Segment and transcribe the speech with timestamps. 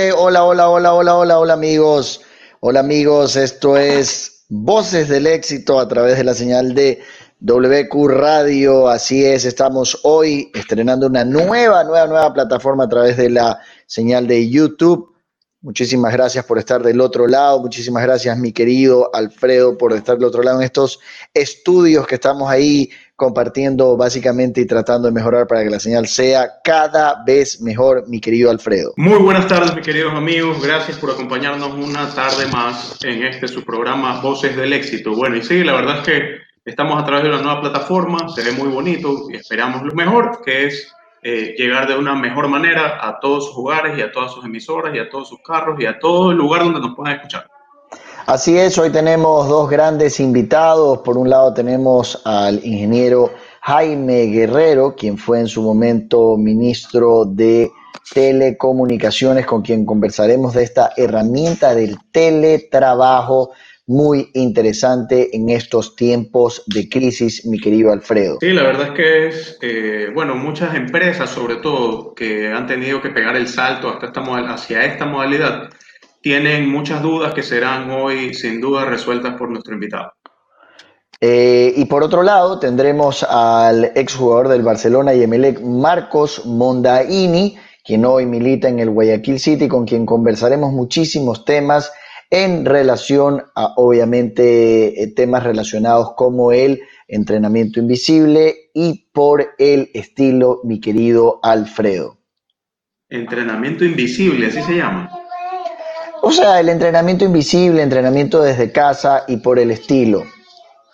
[0.00, 2.20] Hola, hola, hola, hola, hola, hola amigos.
[2.60, 7.00] Hola amigos, esto es Voces del Éxito a través de la señal de
[7.40, 8.88] WQ Radio.
[8.88, 14.28] Así es, estamos hoy estrenando una nueva, nueva, nueva plataforma a través de la señal
[14.28, 15.16] de YouTube.
[15.62, 17.58] Muchísimas gracias por estar del otro lado.
[17.58, 21.00] Muchísimas gracias, mi querido Alfredo, por estar del otro lado en estos
[21.34, 22.88] estudios que estamos ahí
[23.18, 28.20] compartiendo básicamente y tratando de mejorar para que la señal sea cada vez mejor, mi
[28.20, 28.92] querido Alfredo.
[28.96, 30.62] Muy buenas tardes, mis queridos amigos.
[30.62, 35.16] Gracias por acompañarnos una tarde más en este su programa Voces del Éxito.
[35.16, 36.20] Bueno, y sí, la verdad es que
[36.64, 40.40] estamos a través de una nueva plataforma, se ve muy bonito y esperamos lo mejor,
[40.44, 44.30] que es eh, llegar de una mejor manera a todos sus hogares y a todas
[44.30, 47.16] sus emisoras y a todos sus carros y a todo el lugar donde nos puedan
[47.16, 47.48] escuchar.
[48.28, 50.98] Así es, hoy tenemos dos grandes invitados.
[50.98, 53.32] Por un lado tenemos al ingeniero
[53.62, 57.70] Jaime Guerrero, quien fue en su momento ministro de
[58.12, 63.52] Telecomunicaciones, con quien conversaremos de esta herramienta del teletrabajo
[63.86, 68.36] muy interesante en estos tiempos de crisis, mi querido Alfredo.
[68.42, 73.00] Sí, la verdad es que es, eh, bueno, muchas empresas sobre todo que han tenido
[73.00, 74.12] que pegar el salto hasta
[74.52, 75.70] hacia esta modalidad,
[76.28, 80.12] tienen muchas dudas que serán hoy sin duda resueltas por nuestro invitado.
[81.22, 88.04] Eh, y por otro lado, tendremos al exjugador del Barcelona y Emelec, Marcos Mondaini, quien
[88.04, 91.90] hoy milita en el Guayaquil City, con quien conversaremos muchísimos temas
[92.28, 100.60] en relación a, obviamente, eh, temas relacionados como el entrenamiento invisible y por el estilo,
[100.62, 102.18] mi querido Alfredo.
[103.08, 105.10] Entrenamiento invisible, así se llama.
[106.22, 110.24] O sea, el entrenamiento invisible, entrenamiento desde casa y por el estilo.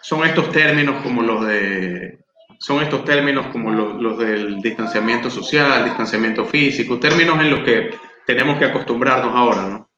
[0.03, 2.19] Son estos términos como los de
[2.59, 7.91] son estos términos como los, los, del distanciamiento social, distanciamiento físico, términos en los que
[8.27, 9.91] tenemos que acostumbrarnos ahora, ¿no?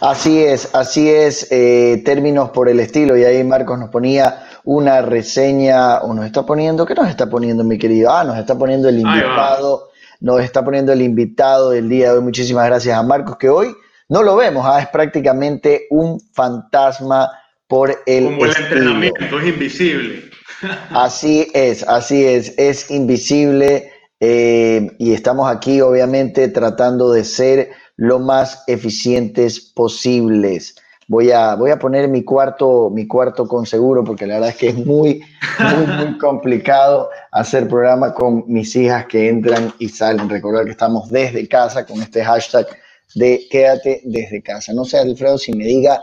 [0.00, 3.16] Así es, así es, eh, términos por el estilo.
[3.16, 7.62] Y ahí Marcos nos ponía una reseña, o nos está poniendo, ¿qué nos está poniendo,
[7.62, 8.10] mi querido?
[8.12, 9.90] Ah, nos está poniendo el invitado,
[10.20, 12.24] nos está poniendo el invitado del día de hoy.
[12.24, 13.74] Muchísimas gracias a Marcos, que hoy
[14.08, 17.30] no lo vemos, ah, es prácticamente un fantasma
[17.66, 20.30] por el Como el entrenamiento, es invisible.
[20.90, 28.18] Así es, así es, es invisible eh, y estamos aquí obviamente tratando de ser lo
[28.18, 30.76] más eficientes posibles.
[31.06, 34.56] Voy a, voy a poner mi cuarto, mi cuarto con seguro porque la verdad es
[34.56, 35.22] que es muy,
[35.58, 40.30] muy, muy complicado hacer programa con mis hijas que entran y salen.
[40.30, 42.66] Recordar que estamos desde casa con este hashtag
[43.14, 44.72] de quédate desde casa.
[44.72, 46.02] No sé, Alfredo, si me diga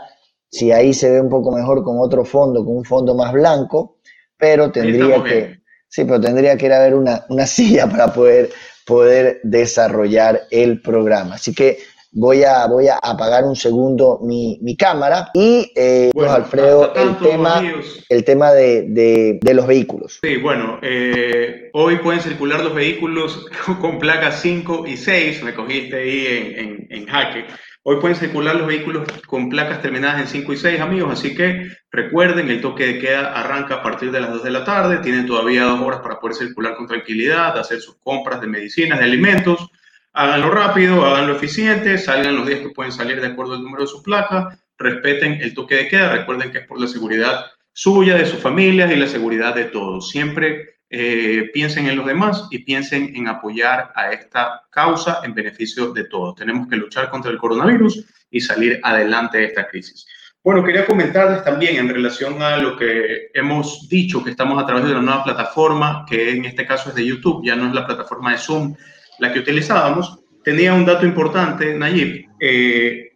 [0.52, 3.96] si ahí se ve un poco mejor con otro fondo, con un fondo más blanco,
[4.36, 8.50] pero tendría que, sí, pero tendría que ir a ver una, una silla para poder,
[8.86, 11.36] poder desarrollar el programa.
[11.36, 11.78] Así que
[12.12, 17.62] voy a, voy a apagar un segundo mi, mi cámara y, eh, Alfredo, el tema,
[18.08, 20.20] el tema de, de, de, los vehículos.
[20.22, 23.46] Sí, bueno, eh, hoy pueden circular los vehículos
[23.80, 27.46] con placas 5 y 6, me cogiste ahí en, en, en jaque.
[27.84, 31.66] Hoy pueden circular los vehículos con placas terminadas en 5 y 6, amigos, así que
[31.90, 35.26] recuerden, el toque de queda arranca a partir de las 2 de la tarde, tienen
[35.26, 39.68] todavía dos horas para poder circular con tranquilidad, hacer sus compras de medicinas, de alimentos,
[40.12, 43.88] háganlo rápido, háganlo eficiente, salgan los días que pueden salir de acuerdo al número de
[43.88, 48.26] su placa, respeten el toque de queda, recuerden que es por la seguridad suya, de
[48.26, 50.10] sus familias y la seguridad de todos.
[50.10, 55.92] Siempre eh, piensen en los demás y piensen en apoyar a esta causa en beneficio
[55.92, 56.34] de todos.
[56.34, 60.06] Tenemos que luchar contra el coronavirus y salir adelante de esta crisis.
[60.44, 64.84] Bueno, quería comentarles también en relación a lo que hemos dicho, que estamos a través
[64.84, 67.86] de una nueva plataforma, que en este caso es de YouTube, ya no es la
[67.86, 68.74] plataforma de Zoom
[69.22, 72.26] la que utilizábamos, tenía un dato importante, Nayib.
[72.40, 73.12] Eh,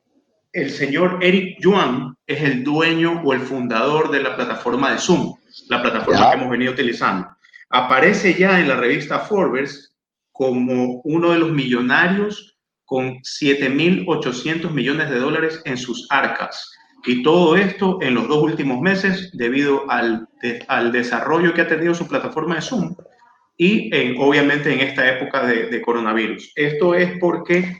[0.52, 5.34] el señor Eric Yuan es el dueño o el fundador de la plataforma de Zoom,
[5.68, 7.26] la plataforma que hemos venido utilizando.
[7.70, 9.96] Aparece ya en la revista Forbes
[10.30, 16.70] como uno de los millonarios con 7.800 millones de dólares en sus arcas.
[17.04, 20.28] Y todo esto en los dos últimos meses debido al,
[20.68, 22.94] al desarrollo que ha tenido su plataforma de Zoom
[23.56, 26.52] y en, obviamente en esta época de, coronavirus.
[26.56, 27.78] Esto es porque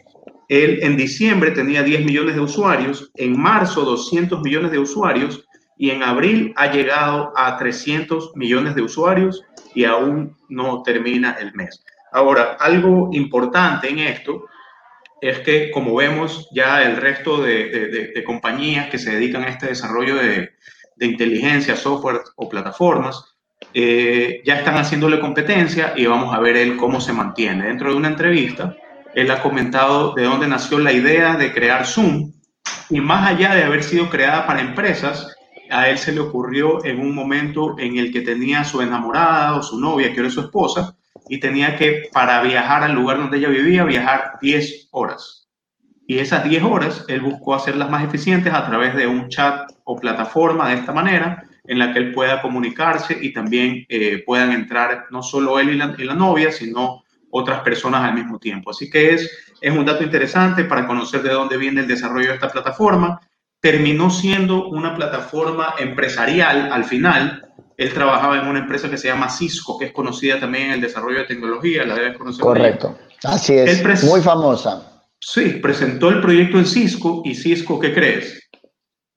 [0.49, 5.47] él en diciembre tenía 10 millones de usuarios, en marzo 200 millones de usuarios
[5.77, 9.43] y en abril ha llegado a 300 millones de usuarios
[9.75, 11.85] y aún no termina el mes.
[12.13, 14.47] Ahora, algo importante en esto
[15.21, 19.67] es que, como vemos, ya el resto de, de compañías que se dedican a este
[19.67, 20.51] desarrollo de,
[20.99, 23.36] inteligencia, software o plataformas,
[23.73, 27.67] eh, ya están haciéndole competencia y vamos a ver él cómo se mantiene.
[27.67, 28.77] Dentro de una entrevista,
[29.15, 32.33] él ha comentado de dónde nació la idea de crear Zoom
[32.91, 35.35] y más allá de haber sido creada para empresas,
[35.71, 39.63] a él se le ocurrió en un momento en el que tenía su enamorada o
[39.63, 40.97] su novia, que era su esposa,
[41.29, 45.49] y tenía que, para viajar al lugar donde ella vivía, viajar 10 horas.
[46.07, 49.97] Y esas 10 horas él buscó hacerlas más eficientes a través de un chat o
[49.97, 55.07] plataforma de esta manera, en la que él pueda comunicarse y también eh, puedan entrar
[55.11, 58.71] no solo él y la, y la, novia, sino otras personas al mismo tiempo.
[58.71, 59.31] Así que es,
[59.61, 63.21] es un dato interesante para conocer de dónde viene el desarrollo de esta plataforma.
[63.61, 67.49] Terminó siendo una plataforma empresarial al final.
[67.77, 70.81] Él trabajaba en una empresa que se llama Cisco, que es conocida también en el
[70.81, 72.43] desarrollo de tecnología, la debes conocer.
[72.43, 74.93] Correcto, así es, muy famosa.
[75.19, 78.46] Sí, presentó el proyecto en Cisco y Cisco, ¿qué crees?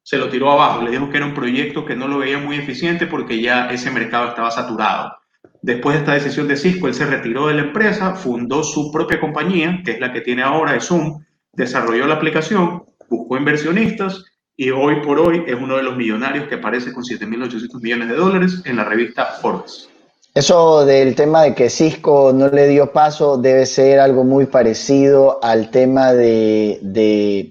[0.09, 2.56] Se lo tiró abajo, le dijo que era un proyecto que no lo veía muy
[2.56, 5.13] eficiente porque ya ese mercado estaba saturado.
[5.61, 9.19] Después de esta decisión de Cisco, él se retiró de la empresa, fundó su propia
[9.19, 11.23] compañía, que es la que tiene ahora, es Zoom,
[11.53, 14.23] desarrolló la aplicación, buscó inversionistas
[14.57, 18.15] y hoy por hoy es uno de los millonarios que aparece con 7.800 millones de
[18.15, 19.89] dólares en la revista Forbes.
[20.33, 25.38] Eso del tema de que Cisco no le dio paso debe ser algo muy parecido
[25.44, 27.47] al tema de, de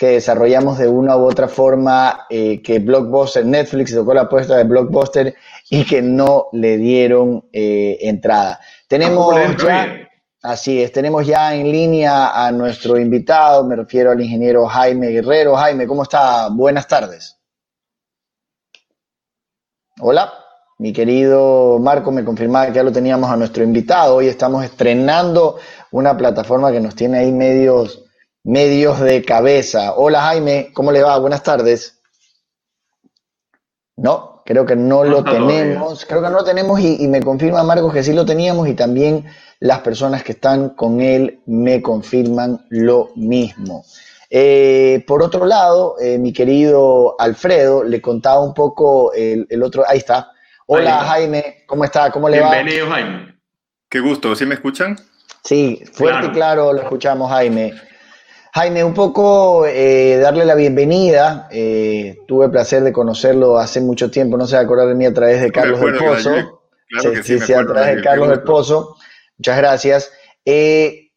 [0.00, 4.64] que desarrollamos de una u otra forma, eh, que Blockbuster, Netflix tocó la apuesta de
[4.64, 5.34] Blockbuster
[5.68, 8.60] y que no le dieron eh, entrada.
[8.88, 10.08] Tenemos ya,
[10.42, 15.54] así es, tenemos ya en línea a nuestro invitado, me refiero al ingeniero Jaime Guerrero.
[15.56, 16.48] Jaime, ¿cómo está?
[16.48, 17.38] Buenas tardes.
[20.00, 20.32] Hola,
[20.78, 24.16] mi querido Marco me confirmaba que ya lo teníamos a nuestro invitado.
[24.16, 25.58] Hoy estamos estrenando
[25.90, 28.06] una plataforma que nos tiene ahí medios
[28.44, 29.94] medios de cabeza.
[29.94, 31.18] Hola Jaime, ¿cómo le va?
[31.18, 32.00] Buenas tardes.
[33.96, 36.06] No, creo que no lo tenemos.
[36.06, 39.26] Creo que no lo tenemos y, me confirma Marcos que sí lo teníamos y también
[39.58, 43.84] las personas que están con él me confirman lo mismo.
[44.30, 49.84] Eh, por otro lado, eh, mi querido Alfredo le contaba un poco el, otro.
[49.86, 50.30] Ahí está.
[50.66, 52.10] Hola Jaime, ¿cómo está?
[52.10, 52.52] ¿Cómo le va?
[52.52, 53.34] Bienvenido Jaime.
[53.88, 54.96] Qué gusto, ¿sí me escuchan?
[55.42, 57.74] Sí, fuerte y claro lo escuchamos Jaime.
[58.52, 61.48] Jaime, un poco eh, darle la bienvenida.
[61.52, 64.96] Eh, tuve el placer de conocerlo hace mucho tiempo, no se va a acordar de
[64.96, 66.62] mí a través de Carlos del Pozo.
[66.88, 68.96] Claro sí, sí, a través de Carlos del Pozo.
[69.38, 70.12] Muchas gracias.
[70.44, 71.12] Eh,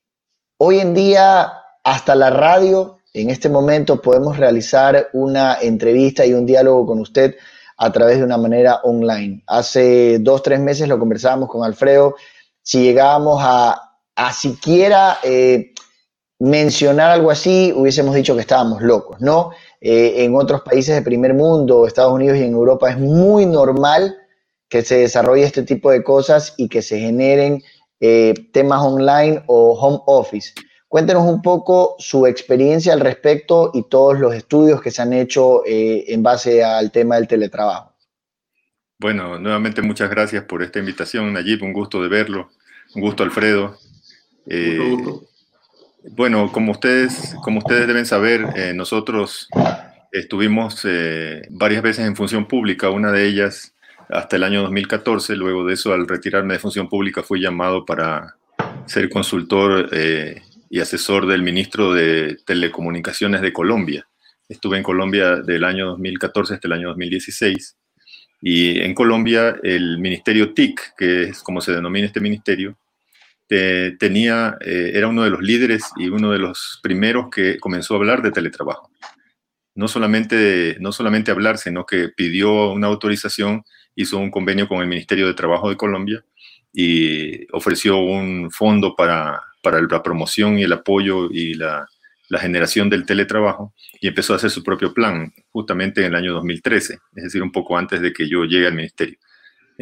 [0.58, 1.52] hoy en día,
[1.84, 7.36] hasta la radio, en este momento podemos realizar una entrevista y un diálogo con usted
[7.78, 9.44] a través de una manera online.
[9.48, 12.16] Hace dos, tres meses lo conversábamos con Alfredo.
[12.62, 15.18] Si llegábamos a, a siquiera
[16.44, 19.52] mencionar algo así, hubiésemos dicho que estábamos locos, ¿no?
[19.80, 24.18] Eh, en otros países de primer mundo, Estados Unidos y en Europa, es muy normal
[24.68, 27.64] que se desarrolle este tipo de cosas y que se generen
[28.02, 30.54] eh, temas online o home office.
[30.90, 35.66] Cuéntenos un poco su experiencia al respecto y todos los estudios que se han hecho
[35.66, 37.94] eh, en base al tema del teletrabajo.
[39.00, 42.50] Bueno, nuevamente muchas gracias por esta invitación, Nayib, un gusto de verlo,
[42.96, 43.78] un gusto, Alfredo.
[46.12, 49.48] Bueno, como ustedes, como ustedes deben saber, eh, nosotros
[50.12, 53.74] estuvimos eh, varias veces en función pública, una de ellas
[54.10, 55.38] hasta el año 2014.
[55.38, 58.36] Luego de eso, al retirarme de función pública, fui llamado para
[58.86, 64.06] ser consultor eh, y asesor del ministro de Telecomunicaciones de Colombia.
[64.50, 67.78] Estuve en Colombia del año 2014 hasta el año 2016.
[68.42, 72.76] Y en Colombia, el ministerio TIC, que es como se denomina este ministerio,
[73.48, 77.98] tenía, eh, era uno de los líderes y uno de los primeros que comenzó a
[77.98, 78.90] hablar de teletrabajo.
[79.76, 83.64] No solamente, no solamente hablar, sino que pidió una autorización,
[83.96, 86.24] hizo un convenio con el Ministerio de Trabajo de Colombia
[86.72, 91.88] y ofreció un fondo para, para la promoción y el apoyo y la,
[92.30, 96.34] la generación del teletrabajo y empezó a hacer su propio plan justamente en el año
[96.34, 99.18] 2013, es decir, un poco antes de que yo llegue al ministerio.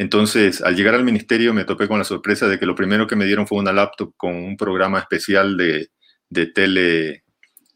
[0.02, 3.14] Entonces, al llegar al ministerio me topé con la sorpresa de que lo primero que
[3.14, 5.90] me dieron fue una laptop con un programa especial de,
[6.28, 7.22] de tele,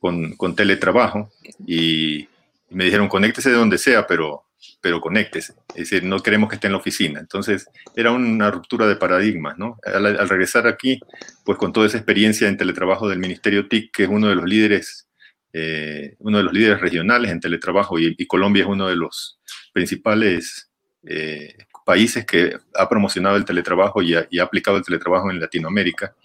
[0.01, 1.31] con, con, teletrabajo
[1.69, 2.27] y
[2.71, 4.43] me dijeron, conéctese de donde sea, pero,
[4.81, 5.55] pero conéctese.
[5.69, 7.21] Es decir, no queremos que esté en la oficina.
[7.21, 9.79] Entonces, era una ruptura de paradigmas, ¿no?
[9.85, 10.99] Al, regresar aquí,
[11.45, 14.47] pues con toda esa experiencia en teletrabajo del Ministerio TIC, que es uno de los
[14.47, 15.09] líderes,
[15.53, 19.39] eh, uno de los líderes regionales en teletrabajo y, Colombia es uno de los
[19.73, 20.73] principales
[21.09, 21.55] eh,
[21.87, 26.17] países que ha promocionado el teletrabajo y ha, aplicado el teletrabajo en Latinoamérica.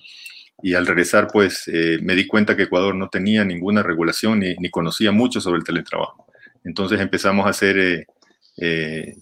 [0.63, 4.69] Y al regresar, pues eh, me di cuenta que Ecuador no tenía ninguna regulación ni,
[4.71, 6.25] conocía mucho sobre el teletrabajo.
[6.63, 8.05] Entonces empezamos a hacer eh,
[8.57, 9.15] eh,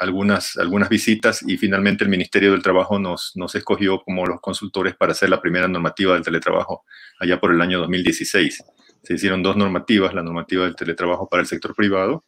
[0.00, 4.96] algunas, algunas visitas y finalmente el Ministerio del Trabajo nos, nos escogió como los consultores
[4.96, 6.84] para hacer la primera normativa del teletrabajo
[7.20, 8.64] allá por el año 2016.
[9.04, 12.24] Se hicieron dos normativas, la normativa del teletrabajo para el sector privado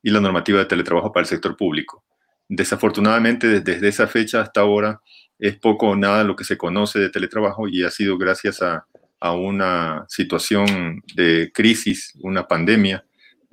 [0.00, 2.04] y la normativa de teletrabajo para el sector público.
[2.48, 5.00] Desafortunadamente, desde esa fecha hasta ahora,
[5.38, 8.86] es poco o nada lo que se conoce de teletrabajo y ha sido gracias a,
[9.20, 13.04] una situación de crisis, una pandemia,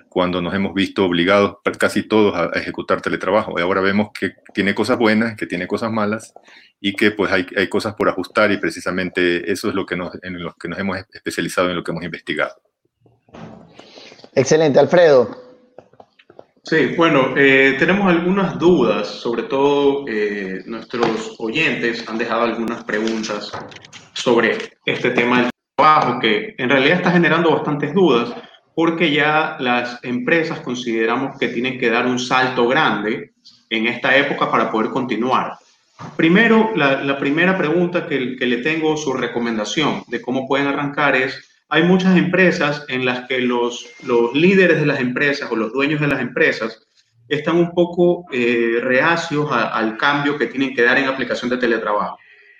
[0.09, 3.55] cuando nos hemos visto obligados casi todos a, ejecutar teletrabajo.
[3.57, 6.33] Y ahora vemos que tiene cosas buenas, que tiene cosas malas
[6.79, 10.11] y que pues hay, hay cosas por ajustar y precisamente eso es lo que nos,
[10.21, 12.53] en lo que nos hemos especializado, en lo que hemos investigado.
[14.35, 15.44] Excelente, Alfredo.
[16.67, 23.51] Sí, bueno, eh, tenemos algunas dudas, sobre todo eh, nuestros oyentes han dejado algunas preguntas
[24.13, 28.33] sobre este tema del trabajo, que en realidad está generando bastantes dudas,
[28.73, 33.35] porque ya las empresas consideramos que tienen que dar un salto grande
[33.69, 35.59] en esta época para poder continuar.
[36.15, 41.54] Primero, la, primera pregunta que, que le tengo, su recomendación de cómo pueden arrancar es,
[41.69, 45.99] hay muchas empresas en las que los, los líderes de las empresas o los dueños
[45.99, 46.85] de las empresas
[47.27, 52.17] están un poco eh, reacios al cambio que tienen que dar en aplicación de teletrabajo.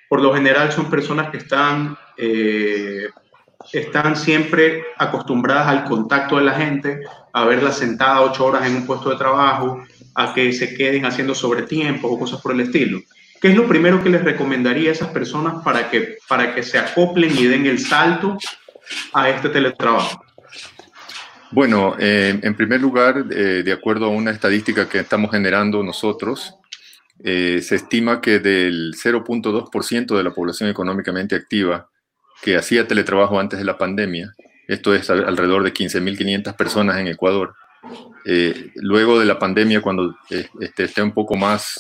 [0.10, 3.10] Por lo general son personas que están, eh,
[3.72, 7.02] están siempre acostumbradas al contacto de la gente,
[7.34, 9.84] a verla sentada ocho horas en un puesto de trabajo,
[10.16, 13.02] a que se queden haciendo sobretiempo o cosas por el estilo.
[13.40, 16.80] ¿Qué es lo primero que les recomendaría a esas personas para que, para que se
[16.80, 18.38] acoplen y den el salto
[19.14, 20.26] a este teletrabajo?
[21.56, 26.56] Bueno, eh, en primer lugar, eh, de acuerdo a una estadística que estamos generando nosotros,
[27.24, 31.90] eh, se estima que del 0.2% de la población económicamente activa
[32.42, 34.34] que hacía teletrabajo antes de la pandemia,
[34.68, 37.56] esto es alrededor de 15.500 personas en Ecuador,
[38.76, 40.18] luego de la pandemia, cuando
[40.60, 41.80] este, esté un poco más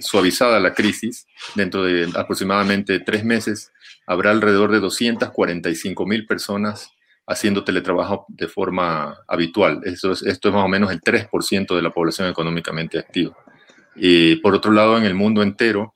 [0.00, 3.72] suavizada la crisis, dentro de aproximadamente tres meses,
[4.12, 6.92] habrá alrededor de 245 mil personas
[7.26, 9.80] haciendo teletrabajo de forma habitual.
[9.84, 13.36] Esto es, más o menos el 3% de la población económicamente activa.
[13.94, 15.94] Y por otro lado, en el mundo entero,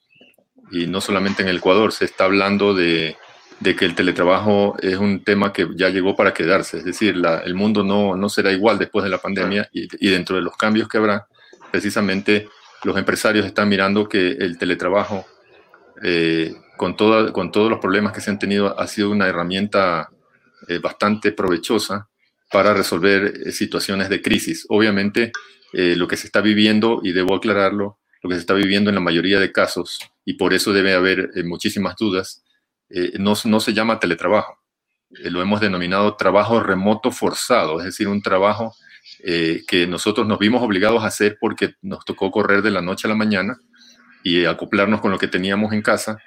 [0.71, 3.17] y no solamente en el Ecuador, se está hablando de,
[3.63, 6.79] que el teletrabajo es un tema que ya llegó para quedarse.
[6.79, 10.43] Es decir, el mundo no, será igual después de la pandemia y, y, dentro de
[10.43, 11.27] los cambios que habrá,
[11.71, 12.49] precisamente
[12.85, 15.27] los empresarios están mirando que el teletrabajo
[16.03, 20.11] eh, con, con todos los problemas que se han tenido, ha sido una herramienta
[20.69, 22.09] eh, bastante provechosa
[22.51, 24.67] para resolver eh, situaciones de crisis.
[24.69, 25.31] Obviamente,
[25.73, 28.97] eh, lo que se está viviendo, y debo aclararlo, lo que se está viviendo en
[28.97, 32.43] la mayoría de casos, y por eso debe haber muchísimas dudas,
[33.19, 34.59] no, no, se llama teletrabajo.
[35.11, 38.75] lo hemos denominado trabajo remoto forzado, es decir, un trabajo
[39.23, 43.11] que nosotros nos vimos obligados a hacer porque nos tocó correr de la noche a
[43.11, 43.57] la mañana
[44.25, 46.19] y acoplarnos con lo que teníamos en casa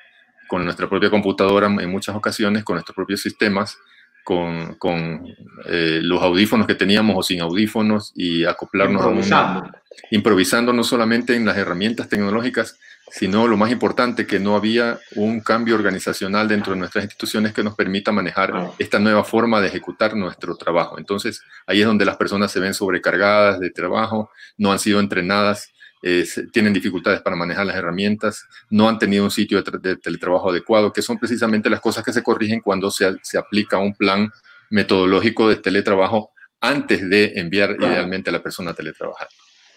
[0.50, 3.78] con nuestra propia computadora en muchas ocasiones, con nuestros propios sistemas,
[4.26, 5.26] con, con
[5.66, 9.60] eh, los audífonos que teníamos o sin audífonos y acoplarnos improvisando.
[9.62, 9.72] A
[10.12, 12.78] improvisando no solamente en las herramientas tecnológicas,
[13.12, 17.64] sino lo más importante, que no había un cambio organizacional dentro de nuestras instituciones que
[17.64, 20.98] nos permita manejar esta nueva forma de ejecutar nuestro trabajo.
[20.98, 25.72] Entonces, ahí es donde las personas se ven sobrecargadas de trabajo, no han sido entrenadas
[26.02, 30.94] eh, tienen dificultades para manejar las herramientas, no han tenido un sitio de, teletrabajo adecuado,
[30.94, 34.32] que son precisamente las cosas que se corrigen cuando se, se aplica un plan
[34.70, 39.28] metodológico de teletrabajo antes de enviar idealmente a la persona a teletrabajar.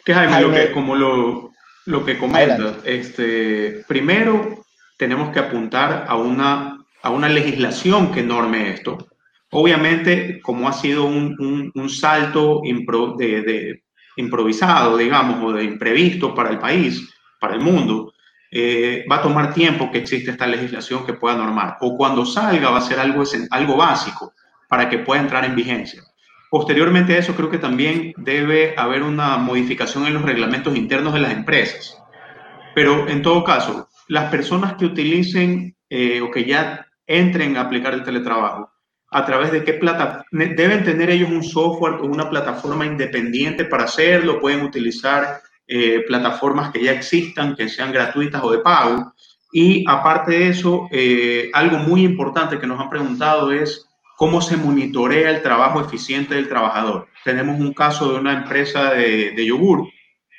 [0.04, 1.52] Que Jaime, Lo que, como lo,
[1.86, 4.64] lo que comentas, este, primero
[4.96, 9.08] tenemos que apuntar a una, a una legislación que norme esto.
[9.50, 13.82] Obviamente, como ha sido un, un, un salto de, de,
[14.16, 18.12] improvisado, digamos, o de imprevisto para el país, para el mundo,
[18.50, 21.78] eh, va a tomar tiempo que existe esta legislación que pueda normar.
[21.80, 24.34] O cuando salga va a ser algo, algo básico
[24.68, 26.02] para que pueda entrar en vigencia.
[26.50, 31.20] Posteriormente a eso, creo que también debe haber una modificación en los reglamentos internos de
[31.20, 31.96] las empresas.
[32.74, 37.94] Pero en todo caso, las personas que utilicen eh, o que ya entren a aplicar
[37.94, 38.71] el teletrabajo
[39.12, 43.84] a través de qué plata deben tener ellos un software o una plataforma independiente para
[43.84, 49.12] hacerlo, pueden utilizar eh, plataformas que ya existan, que sean gratuitas o de pago.
[49.52, 54.56] Y aparte de eso, eh, algo muy importante que nos han preguntado es cómo se
[54.56, 57.08] monitorea el trabajo eficiente del trabajador.
[57.24, 59.88] Tenemos un caso de una empresa de, de yogur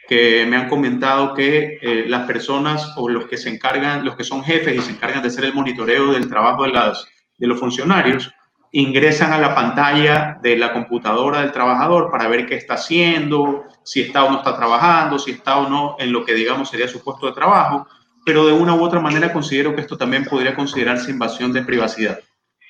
[0.07, 4.23] que me han comentado que eh, las personas o los que se encargan, los que
[4.23, 7.59] son jefes y se encargan de hacer el monitoreo del trabajo de, las, de los
[7.59, 8.31] funcionarios,
[8.75, 14.01] ingresan a la pantalla de la computadora del trabajador para ver qué está haciendo, si
[14.01, 17.03] está o no está trabajando, si está o no en lo que digamos sería su
[17.03, 17.87] puesto de trabajo,
[18.25, 22.19] pero de una u otra manera considero que esto también podría considerarse invasión de privacidad.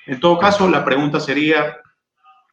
[0.06, 1.78] En todo caso, la pregunta sería,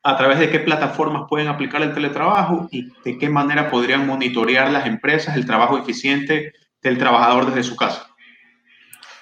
[0.02, 4.72] ¿a través de qué plataformas pueden aplicar el teletrabajo y de qué manera podrían monitorear
[4.72, 8.11] las empresas el trabajo eficiente del trabajador desde su casa?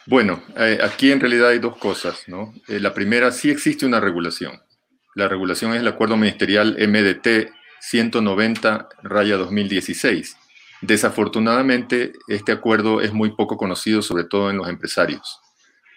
[0.05, 2.53] Bueno, eh, aquí en realidad hay dos cosas, ¿no?
[2.67, 4.59] Eh, la primera, sí existe una regulación.
[5.15, 7.51] La regulación es el Acuerdo Ministerial MDT
[7.81, 10.35] 190 raya 2016.
[10.81, 15.39] Desafortunadamente, este acuerdo es muy poco conocido, sobre todo en los empresarios.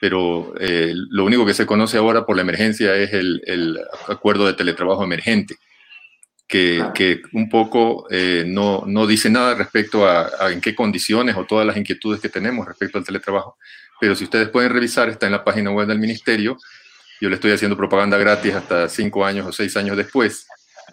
[0.01, 4.55] Pero eh, lo único que se conoce ahora por la emergencia es el, acuerdo de
[4.55, 5.57] teletrabajo emergente,
[6.49, 8.07] que, un poco
[8.47, 12.29] no, no, dice nada respecto a, a en qué condiciones o todas las inquietudes que
[12.29, 13.57] tenemos respecto al teletrabajo,
[14.03, 16.59] pero si ustedes pueden revisar, está en la página web del ministerio.
[17.21, 20.45] Yo le estoy haciendo propaganda gratis hasta cinco años o seis años después,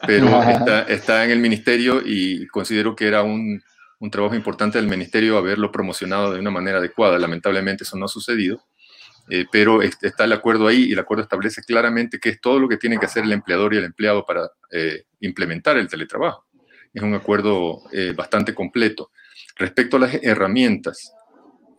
[0.06, 3.64] pero está, está en el ministerio y considero que era un,
[3.98, 7.18] un trabajo importante del ministerio haberlo promocionado de una manera adecuada.
[7.18, 8.64] Lamentablemente eso no ha sucedido,
[9.28, 12.70] eh, pero está el acuerdo ahí y el acuerdo establece claramente que es todo lo
[12.70, 16.46] que tiene que hacer el empleador y el empleado para eh, implementar el teletrabajo.
[16.94, 19.10] Es un acuerdo eh, bastante completo.
[19.56, 21.12] Respecto a las herramientas,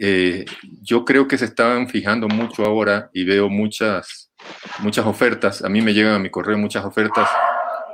[0.03, 0.47] eh,
[0.81, 4.31] yo creo que se estaban fijando mucho ahora y veo muchas,
[4.79, 7.29] muchas ofertas, a mí me llegan a mi correo muchas ofertas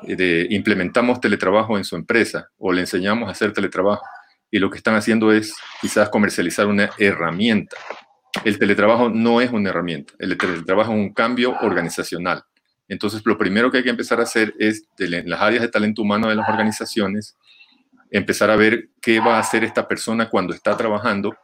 [0.03, 4.05] de implementamos teletrabajo en su empresa o le enseñamos a hacer teletrabajo
[4.53, 7.77] y lo que están haciendo es quizás comercializar una herramienta.
[8.45, 12.45] El teletrabajo no es una herramienta, el teletrabajo es un cambio organizacional.
[12.87, 16.03] Entonces, lo primero que hay que empezar a hacer es, en las áreas de talento
[16.03, 17.37] humano de las organizaciones,
[18.13, 21.35] empezar a ver qué va a hacer esta persona cuando está trabajando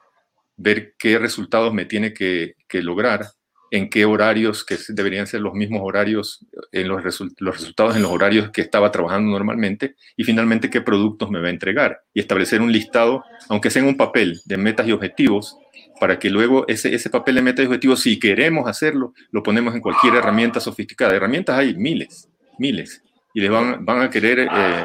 [0.62, 3.26] ver qué resultados me tiene que, lograr,
[3.70, 7.02] en qué horarios, que deberían ser los mismos horarios, en los,
[7.38, 11.48] los, resultados en los horarios que estaba trabajando normalmente, y finalmente qué productos me va
[11.48, 12.02] a entregar.
[12.14, 15.56] Y establecer un listado, aunque sea en un papel, de metas y objetivos,
[16.00, 19.74] para que luego ese, ese papel de metas y objetivos, si queremos hacerlo, lo ponemos
[19.74, 21.14] en cualquier herramienta sofisticada.
[21.14, 22.28] Herramientas hay miles,
[22.58, 23.02] miles,
[23.34, 24.40] y les van, van a querer...
[24.40, 24.84] Eh,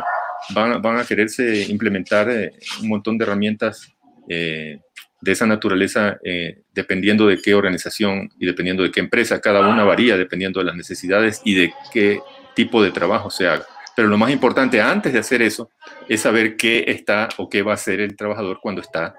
[0.53, 3.91] van, van, a quererse implementar eh, un montón de herramientas
[4.29, 4.79] eh,
[5.21, 9.83] de esa naturaleza, eh, dependiendo de qué organización y dependiendo de qué empresa, cada una
[9.83, 12.19] varía dependiendo de las necesidades y de qué
[12.55, 13.65] tipo de trabajo se haga.
[13.95, 15.71] Pero lo más importante antes de hacer eso
[16.07, 19.15] es saber qué está o qué va a hacer el trabajador cuando está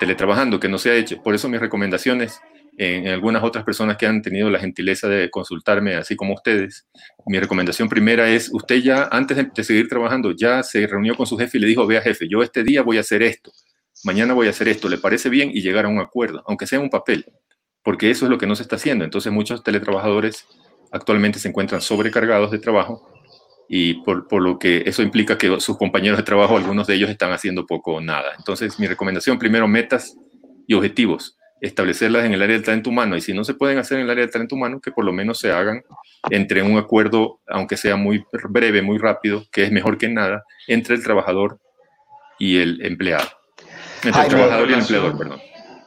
[0.00, 1.22] teletrabajando, que no se ha hecho.
[1.22, 2.40] Por eso mis recomendaciones
[2.76, 6.86] en, algunas otras personas que han tenido la gentileza de consultarme, así como ustedes,
[7.26, 11.36] mi recomendación primera es, usted ya antes de seguir trabajando, ya se reunió con su
[11.36, 13.52] jefe y le dijo, vea jefe, yo este día voy a hacer esto
[14.04, 15.50] mañana voy a hacer esto, ¿le parece bien?
[15.52, 17.26] Y llegar a un acuerdo, aunque sea un papel,
[17.82, 19.04] porque eso es lo que no se está haciendo.
[19.04, 20.46] Entonces muchos teletrabajadores
[20.92, 23.08] actualmente se encuentran sobrecargados de trabajo
[23.68, 27.32] y por, lo que eso implica que sus compañeros de trabajo, algunos de ellos están
[27.32, 28.32] haciendo poco o nada.
[28.38, 30.16] Entonces mi recomendación, primero, metas
[30.66, 33.98] y objetivos, establecerlas en el área del talento humano y si no se pueden hacer
[33.98, 35.82] en el área del talento humano, que por lo menos se hagan
[36.30, 40.94] entre un acuerdo, aunque sea muy breve, muy rápido, que es mejor que nada, entre
[40.94, 41.58] el trabajador
[42.38, 43.37] y el empleado.
[44.02, 45.40] Entre el trabajador y el empleador, perdón.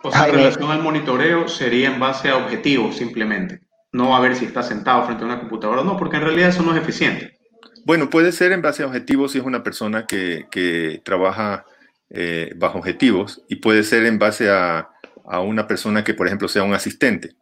[0.04, 3.62] O sea, en relación al monitoreo sería en base a objetivos simplemente.
[3.92, 6.50] No a ver si está sentado frente a una computadora o no, porque en realidad
[6.50, 7.38] eso no es eficiente.
[7.86, 11.66] Bueno, puede ser en base a objetivos si es una persona que, que trabaja
[12.10, 14.90] eh, bajo objetivos y puede ser en base a,
[15.26, 17.36] a, una persona que, por ejemplo, sea un asistente,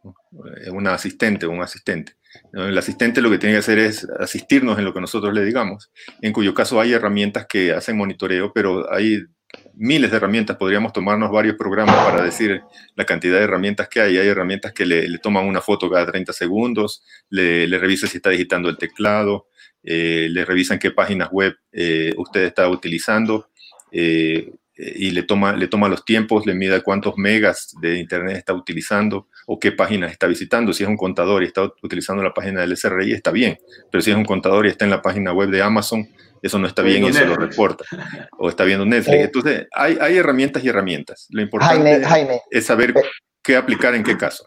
[0.64, 2.14] eh, una asistente o un asistente.
[2.52, 5.90] El asistente lo que tiene que hacer es asistirnos en lo que nosotros le digamos,
[6.22, 9.24] en cuyo caso hay herramientas que hacen monitoreo, pero hay
[9.74, 12.62] miles de herramientas, podríamos tomarnos varios programas para decir
[12.94, 14.18] la cantidad de herramientas que hay.
[14.18, 18.30] Hay herramientas que le, toman una foto cada 30 segundos, le, le revisan si está
[18.30, 19.48] digitando el teclado,
[19.82, 23.48] eh, le revisan qué páginas web eh, usted está utilizando
[23.90, 28.52] eh, y le toma, le toma los tiempos, le mide cuántos megas de internet está
[28.52, 30.72] utilizando o qué páginas está visitando.
[30.72, 33.58] Si es un contador y está utilizando la página del SRI, está bien,
[33.90, 36.08] pero si es un contador y está en la página web de Amazon,
[36.42, 37.84] eso no está bien y eso lo reporta.
[38.38, 39.16] O está viendo Netflix.
[39.16, 41.26] Eh, Entonces, hay, hay, herramientas y herramientas.
[41.30, 42.02] Lo importante
[42.50, 43.02] es saber eh,
[43.42, 44.46] qué aplicar en qué caso.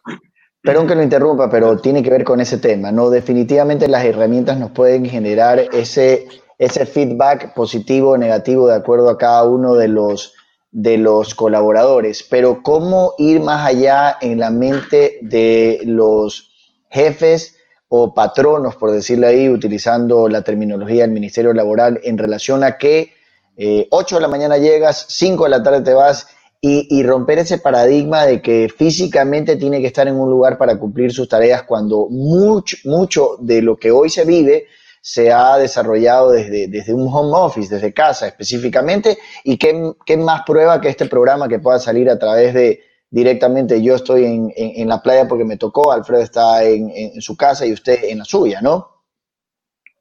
[0.62, 3.10] Perdón que lo interrumpa, pero tiene que ver con ese tema, ¿no?
[3.10, 6.25] Definitivamente las herramientas nos pueden generar ese,
[6.58, 10.34] ese feedback positivo o negativo de acuerdo a cada uno de los,
[10.71, 16.53] de los colaboradores, pero ¿cómo ir más allá en la mente de los
[16.89, 17.58] jefes
[17.95, 23.13] o patronos, por decirlo ahí, utilizando la terminología del Ministerio Laboral en relación a que
[23.56, 26.25] eh, 8 de la mañana llegas, 5 de la tarde te vas
[26.60, 31.13] y, romper ese paradigma de que físicamente tiene que estar en un lugar para cumplir
[31.13, 34.65] sus tareas cuando mucho, mucho de lo que hoy se vive
[34.99, 40.41] se ha desarrollado desde, desde un home office, desde casa específicamente, y qué, qué más
[40.47, 42.82] prueba que este programa que pueda salir a través de
[43.13, 47.38] directamente, yo estoy en, en, la playa porque me tocó, Alfredo está en, en, su
[47.38, 49.04] casa y usted en la suya, ¿no?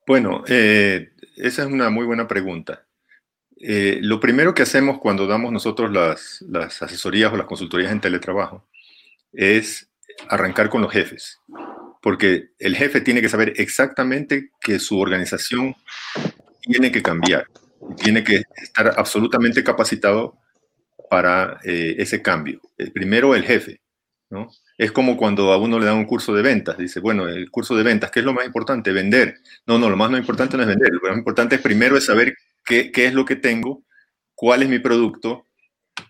[0.07, 2.87] Bueno, eh, esa es una muy buena pregunta.
[3.61, 8.01] Eh, lo primero que hacemos cuando damos nosotros las, las, asesorías o las consultorías en
[8.01, 8.66] teletrabajo
[9.31, 9.90] es
[10.31, 11.38] arrancar con los jefes,
[12.01, 15.77] porque el jefe tiene que saber exactamente que su organización
[16.62, 17.44] tiene que cambiar,
[18.03, 20.38] tiene que estar absolutamente capacitado
[21.12, 22.59] para eh, ese cambio.
[22.94, 23.83] Primero, el jefe,
[24.31, 24.51] ¿no?
[24.79, 27.77] Es como cuando a uno le dan un curso de ventas, dice, bueno, el curso
[27.77, 28.92] de ventas, ¿qué es lo más importante?
[28.92, 29.37] Vender.
[29.66, 32.07] No, no, lo más no importante no es vender, lo más importante es primero es
[32.07, 33.85] saber qué, es lo que tengo,
[34.35, 35.48] cuál es mi producto,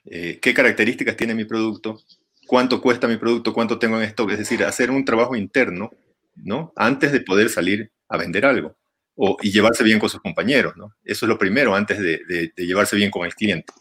[0.04, 2.00] eh, qué características tiene mi producto,
[2.46, 5.90] cuánto cuesta mi producto, cuánto tengo en stock, es decir, hacer un trabajo interno,
[6.36, 6.72] ¿no?
[6.76, 8.76] Antes de poder salir a vender algo
[9.16, 10.94] o, y llevarse bien con sus compañeros, ¿no?
[11.04, 13.72] Eso es lo primero antes de, llevarse bien con el cliente.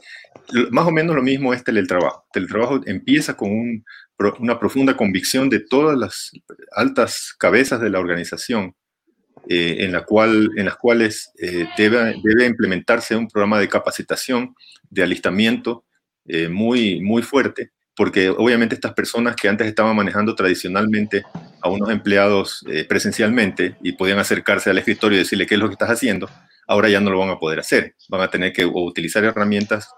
[0.71, 2.25] Más o menos lo mismo es teletrabajo.
[2.31, 3.83] Teletrabajo empieza con
[4.39, 6.31] una profunda convicción de todas las
[6.75, 8.75] altas cabezas de la organización
[9.49, 14.55] eh, en, la cual, en las cuales eh, debe, implementarse un programa de capacitación,
[14.89, 15.83] de alistamiento
[16.27, 21.23] eh, muy, muy fuerte, porque obviamente estas personas que antes estaban manejando tradicionalmente
[21.61, 25.73] a unos empleados presencialmente y podían acercarse al escritorio y decirle qué es lo que
[25.73, 26.29] estás haciendo,
[26.67, 27.95] ahora ya no lo van a poder hacer.
[28.09, 29.89] Van a tener que utilizar herramientas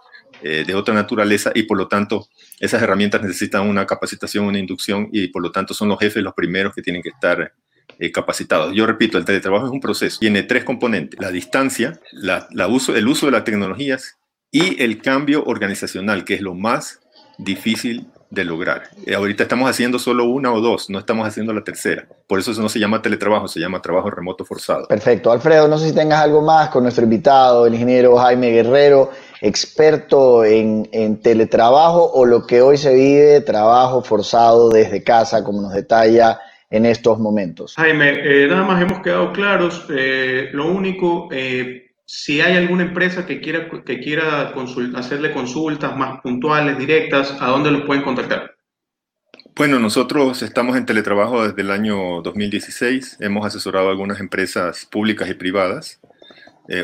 [0.44, 2.28] de otra naturaleza y por lo tanto
[2.60, 6.34] esas herramientas necesitan una capacitación, una inducción y por lo tanto son los jefes los
[6.34, 7.54] primeros que tienen que estar
[8.00, 8.74] eh, capacitados.
[8.74, 10.20] Yo repito, el teletrabajo es un proceso.
[10.20, 11.20] Tiene tres componentes.
[11.20, 14.18] La distancia, la, uso, el uso de las tecnologías
[14.52, 17.00] y el cambio organizacional, que es lo más
[17.38, 18.90] difícil de lograr.
[19.06, 22.08] Eh, ahorita estamos haciendo solo una o dos, no estamos haciendo la tercera.
[22.28, 24.88] Por eso no se llama teletrabajo, se llama trabajo remoto forzado.
[24.88, 25.32] Perfecto.
[25.32, 29.12] Alfredo, no sé si tengas algo más con nuestro invitado, el ingeniero Jaime Guerrero,
[29.44, 35.62] experto en, en teletrabajo o lo que hoy se vive, trabajo forzado desde casa, como
[35.62, 37.76] nos detalla en estos momentos.
[37.76, 39.86] Jaime, eh, nada más hemos quedado claros.
[39.90, 44.54] Eh, lo único, eh, si hay alguna empresa que quiera, que quiera
[44.96, 48.56] hacerle consultas más puntuales, directas, ¿a dónde los pueden contactar?
[49.58, 53.18] Bueno, nosotros estamos en teletrabajo desde el año 2016.
[53.20, 56.00] Hemos asesorado a algunas empresas públicas y privadas.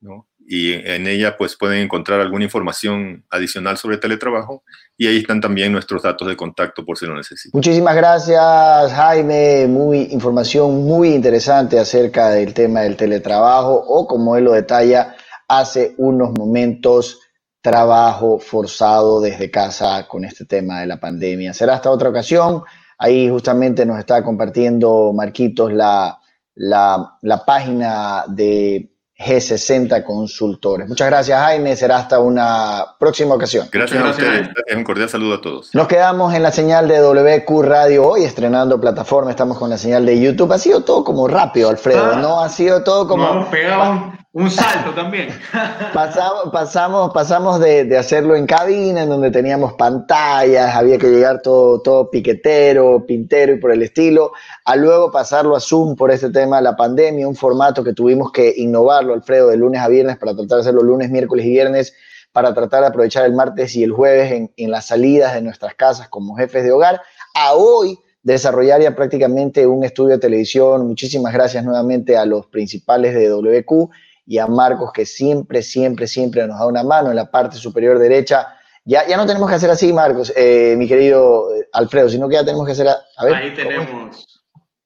[0.00, 0.27] ¿no?
[0.50, 4.62] Y en ella pues pueden encontrar alguna información adicional sobre teletrabajo
[4.96, 7.50] y ahí están también nuestros datos de contacto por si lo necesitan.
[7.52, 14.44] Muchísimas gracias Jaime, muy información muy interesante acerca del tema del teletrabajo o como él
[14.44, 15.14] lo detalla
[15.48, 17.20] hace unos momentos
[17.60, 21.52] trabajo forzado desde casa con este tema de la pandemia.
[21.52, 22.62] Será hasta otra ocasión.
[22.96, 26.18] Ahí justamente nos está compartiendo Marquitos la,
[26.54, 30.88] la, la página de G60 Consultores.
[30.88, 31.74] Muchas gracias, Jaime.
[31.74, 33.68] Será hasta una próxima ocasión.
[33.72, 34.48] Gracias, a ustedes.
[34.76, 35.74] Un cordial saludo a todos.
[35.74, 39.30] Nos quedamos en la señal de WQ Radio hoy, estrenando plataforma.
[39.30, 40.52] Estamos con la señal de YouTube.
[40.52, 42.18] Ha sido todo como rápido, Alfredo, ah.
[42.20, 42.40] ¿no?
[42.40, 43.50] Ha sido todo como.
[43.50, 45.30] pegado un salto también.
[45.92, 51.80] pasamos, pasamos, pasamos de, hacerlo en cabina, en donde teníamos pantallas, había que llegar todo,
[51.80, 54.32] todo piquetero, pintero y por el estilo,
[54.64, 58.30] a luego pasarlo a Zoom por este tema de la pandemia, un formato que tuvimos
[58.30, 61.94] que innovarlo, Alfredo, de lunes a viernes para tratar de hacerlo lunes, miércoles y viernes,
[62.30, 65.74] para tratar de aprovechar el martes y el jueves en, en las salidas de nuestras
[65.74, 67.00] casas como jefes de hogar,
[67.34, 70.86] a hoy desarrollar ya prácticamente un estudio de televisión.
[70.86, 73.90] Muchísimas gracias nuevamente a los principales de WQ
[74.28, 77.98] y a Marcos que siempre, siempre, siempre nos da una mano en la parte superior
[77.98, 78.46] derecha.
[78.84, 82.34] Ya, ya no tenemos que hacer así, Marcos, eh, mi querido eh, Alfredo, sino que
[82.34, 82.88] ya tenemos que hacer...
[82.88, 84.42] A, ver, Ahí tenemos...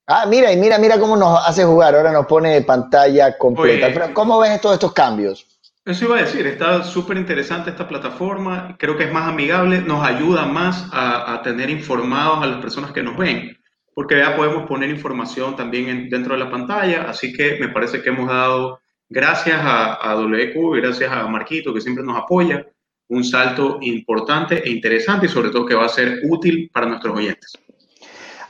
[0.06, 1.96] Ah, mira, y mira, mira cómo nos hace jugar.
[1.96, 4.12] Ahora nos pone pantalla completa.
[4.14, 5.44] ¿Cómo ves todos estos cambios?
[5.84, 10.06] Eso iba a decir, está súper interesante esta plataforma, creo que es más amigable, nos
[10.06, 13.58] ayuda más a, a, tener informados a las personas que nos ven,
[13.92, 18.10] porque ya podemos poner información también dentro de la pantalla, así que me parece que
[18.10, 18.81] hemos dado
[19.12, 22.66] gracias a, a WQ, gracias a Marquito que siempre nos apoya,
[23.08, 27.16] un salto importante e interesante y sobre todo que va a ser útil para nuestros
[27.16, 27.52] oyentes.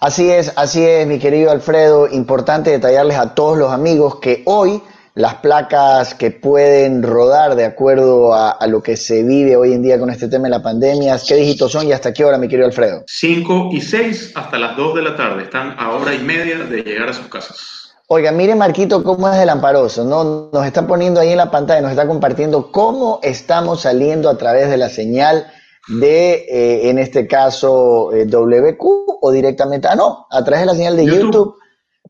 [0.00, 2.08] Así es, así es, mi querido Alfredo.
[2.10, 4.80] Importante detallarles a todos los amigos que hoy
[5.14, 9.98] las placas que pueden rodar de acuerdo a, lo que se vive hoy en día
[9.98, 11.20] con este tema de la pandemia.
[11.26, 13.04] ¿Qué dígitos son y hasta qué hora, mi querido Alfredo?
[13.06, 15.42] 5 y 6 hasta las 2 de la tarde.
[15.44, 17.81] Están a hora y media de llegar a sus casas.
[18.14, 20.50] Oiga, mire Marquito cómo es el amparoso, ¿no?
[20.52, 24.68] Nos está poniendo ahí en la pantalla, nos está compartiendo cómo estamos saliendo a través
[24.68, 25.46] de la señal
[25.88, 30.74] de, eh, en este caso, eh, WQ o directamente, ah, no, a través de la
[30.74, 31.54] señal de YouTube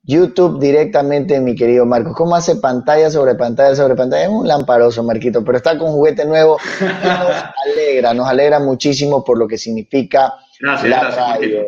[0.02, 2.16] YouTube directamente, mi querido Marcos.
[2.16, 4.24] ¿Cómo hace pantalla sobre pantalla sobre pantalla?
[4.24, 7.44] Es un lamparoso, Marquito, pero está con juguete nuevo y nos
[7.76, 11.66] alegra, nos alegra muchísimo por lo que significa la radio.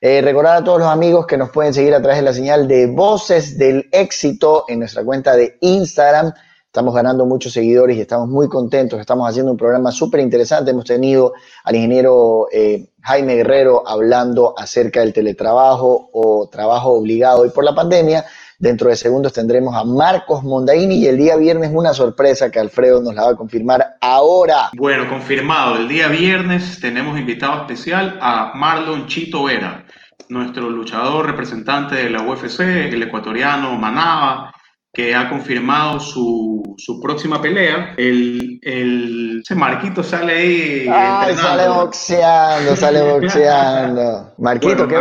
[0.00, 2.68] Eh, recordar a todos los amigos que nos pueden seguir a través de la señal
[2.68, 6.32] de Voces del Éxito en nuestra cuenta de Instagram.
[6.66, 9.00] Estamos ganando muchos seguidores y estamos muy contentos.
[9.00, 10.70] Estamos haciendo un programa súper interesante.
[10.70, 11.32] Hemos tenido
[11.64, 17.74] al ingeniero eh, Jaime Guerrero hablando acerca del teletrabajo o trabajo obligado hoy por la
[17.74, 18.24] pandemia.
[18.60, 23.00] Dentro de segundos tendremos a Marcos Mondaini y el día viernes una sorpresa que Alfredo
[23.00, 24.70] nos la va a confirmar ahora.
[24.76, 25.76] Bueno, confirmado.
[25.76, 29.84] El día viernes tenemos invitado especial a Marlon Chito Vera,
[30.28, 34.52] nuestro luchador representante de la UFC, el ecuatoriano Manaba,
[34.98, 37.94] que ha confirmado su, su próxima pelea.
[37.96, 40.88] El, el, ese Marquito sale ahí.
[40.92, 44.32] Ay, sale boxeando, sale boxeando.
[44.38, 44.96] Marquito, ¿qué,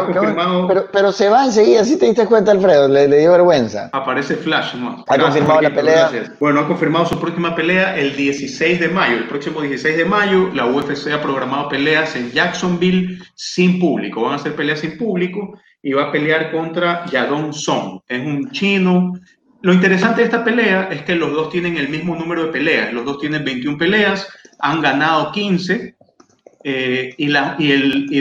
[0.67, 3.89] pero, pero, se va enseguida, si te diste cuenta, Alfredo, le, dio vergüenza.
[3.91, 5.03] Aparece Flash, ¿no?
[5.07, 6.11] ¿Ha confirmado la pelea?
[6.39, 9.15] Bueno, ha confirmado su próxima pelea el 16 de mayo.
[9.15, 14.21] El próximo 16 de mayo, la UFC ha programado peleas en Jacksonville sin público.
[14.21, 18.01] Van a hacer peleas sin público y va a pelear contra Yadon Song.
[18.07, 19.13] Es un chino
[19.61, 22.93] lo interesante de esta pelea es que los dos tienen el mismo número de peleas.
[22.93, 24.27] Los dos tienen 21 peleas,
[24.59, 25.97] han ganado 15
[26.63, 27.27] eh, y,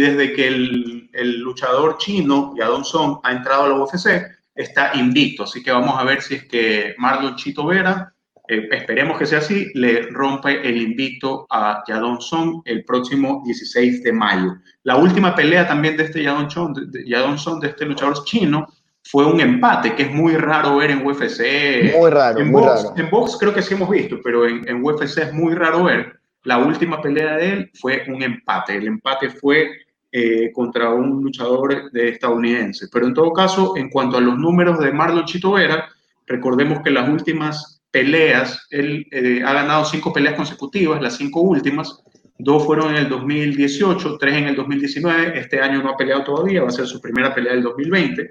[0.00, 4.22] desde que el, luchador chino, Yadon Song, ha entrado a la UFC,
[4.54, 5.44] está invicto.
[5.44, 8.12] Así que vamos a ver si es que Marlon Chito Vera,
[8.48, 14.02] eh, esperemos que sea así, le rompe el invicto a Yadon Song el próximo 16
[14.04, 14.54] de mayo.
[14.84, 18.68] La última pelea también de este Yadon de, Yadon Song, de este luchador chino,
[19.10, 21.94] fue un empate, que es muy raro ver en UFC.
[21.96, 22.94] Muy raro, en muy box, raro.
[22.96, 26.18] En box creo que sí hemos visto, pero en, en, UFC es muy raro ver.
[26.42, 28.76] La última pelea de él fue un empate.
[28.76, 29.70] El empate fue
[30.10, 32.88] eh, contra un luchador de estadounidense.
[32.92, 35.88] Pero en todo caso, en cuanto a los números de Marlon Chito Vera,
[36.26, 42.02] recordemos que las últimas peleas, él eh, ha ganado cinco peleas consecutivas, las cinco últimas.
[42.38, 45.38] Dos fueron en el 2018, tres en el 2019.
[45.38, 48.30] Este año no ha peleado todavía, va a ser su primera pelea del 2020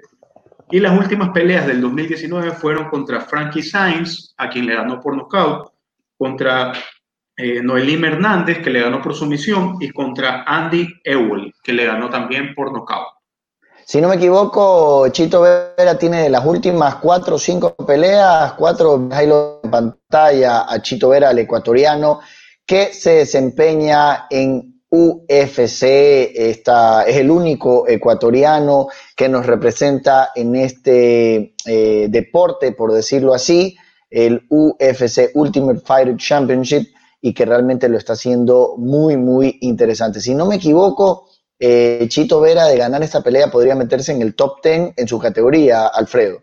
[0.70, 5.16] y las últimas peleas del 2019 fueron contra Frankie Sainz, a quien le ganó por
[5.16, 5.72] nocaut,
[6.18, 6.72] contra
[7.36, 12.10] eh, Noelim Hernández, que le ganó por sumisión, y contra Andy Ewell, que le ganó
[12.10, 13.08] también por nocaut.
[13.84, 19.70] Si no me equivoco, Chito Vera tiene las últimas cuatro o cinco peleas, cuatro, en
[19.70, 22.18] pantalla, a Chito Vera, el ecuatoriano,
[22.66, 25.82] que se desempeña en UFC
[26.34, 33.76] está, es el único ecuatoriano que nos representa en este eh, deporte, por decirlo así,
[34.08, 36.88] el UFC Ultimate Fighter Championship
[37.20, 40.20] y que realmente lo está haciendo muy, muy interesante.
[40.20, 44.36] Si no me equivoco, eh, Chito Vera de ganar esta pelea podría meterse en el
[44.36, 46.42] top 10 en su categoría, Alfredo.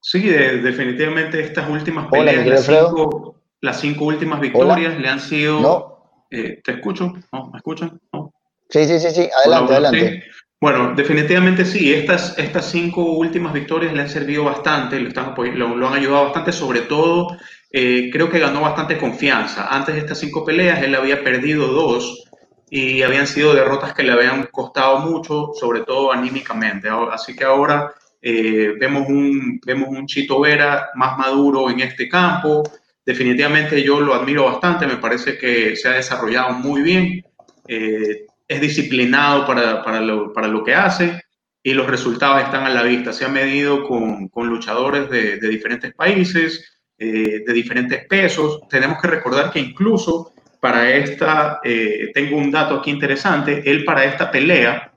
[0.00, 5.60] Sí, definitivamente estas últimas peleas, las, cinco, las, cinco, últimas victorias le han sido...
[5.60, 5.95] No
[6.30, 7.12] eh, ¿Te escucho?
[7.32, 7.50] ¿No?
[7.50, 8.00] ¿Me escuchan?
[8.12, 8.32] ¿No?
[8.68, 9.28] Sí, sí, sí, sí.
[9.44, 10.24] Adelante, adelante.
[10.60, 11.92] Bueno, definitivamente sí.
[11.92, 16.24] Estas, estas cinco últimas victorias le han servido bastante, lo, están, lo, lo han ayudado
[16.24, 17.36] bastante, sobre todo
[17.70, 19.68] eh, creo que ganó bastante confianza.
[19.68, 22.24] Antes de estas cinco peleas, él había perdido dos
[22.70, 26.88] y habían sido derrotas que le habían costado mucho, sobre todo anímicamente.
[27.12, 32.62] Así que ahora eh, vemos, un, vemos un Chito Vera más maduro en este campo,
[33.06, 37.24] definitivamente yo lo admiro bastante, me parece que se ha desarrollado muy bien,
[37.68, 41.22] eh, es disciplinado para, para, lo, para, lo, que hace
[41.62, 43.12] y los resultados están a la vista.
[43.12, 48.60] Se ha medido con, con luchadores de, de, diferentes países, eh, de diferentes pesos.
[48.68, 54.04] Tenemos que recordar que incluso para esta, eh, tengo un dato aquí interesante, él para
[54.04, 54.92] esta pelea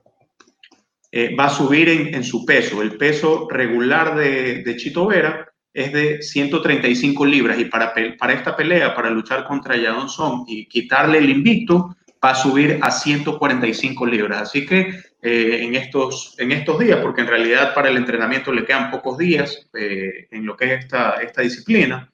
[1.11, 2.81] eh, va a subir en, en, su peso.
[2.81, 8.55] El peso regular de, de Chito Vera es de 135 libras y para, para esta
[8.55, 14.05] pelea, para luchar contra Yadon Song y quitarle el invicto, va a subir a 145
[14.05, 14.41] libras.
[14.41, 14.89] Así que
[15.21, 19.17] eh, en, estos, en estos días, porque en realidad para el entrenamiento le quedan pocos
[19.17, 22.11] días eh, en lo que es esta, esta disciplina,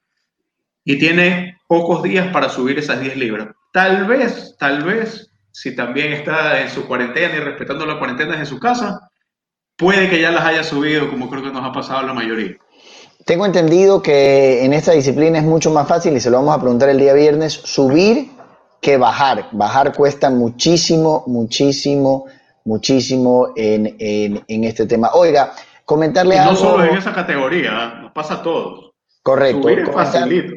[0.83, 3.49] y tiene pocos días para subir esas 10 libras.
[3.71, 8.45] Tal vez, tal vez, si también está en su cuarentena y respetando la cuarentena en
[8.45, 9.09] su casa,
[9.75, 12.57] puede que ya las haya subido, como creo que nos ha pasado la mayoría.
[13.25, 16.61] Tengo entendido que en esta disciplina es mucho más fácil, y se lo vamos a
[16.61, 18.29] preguntar el día viernes, subir
[18.79, 19.47] que bajar.
[19.51, 22.25] Bajar cuesta muchísimo, muchísimo,
[22.65, 25.09] muchísimo en, este tema.
[25.13, 25.53] Oiga,
[25.85, 26.51] comentarle algo...
[26.51, 28.91] No solo en esa categoría, nos pasa a todos.
[29.23, 29.63] Correcto.
[29.63, 30.53] Subir es facilito.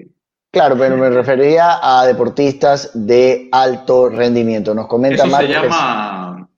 [0.50, 4.74] Claro, pero me refería a deportistas de alto rendimiento.
[4.74, 6.48] Nos comenta eso Se llama,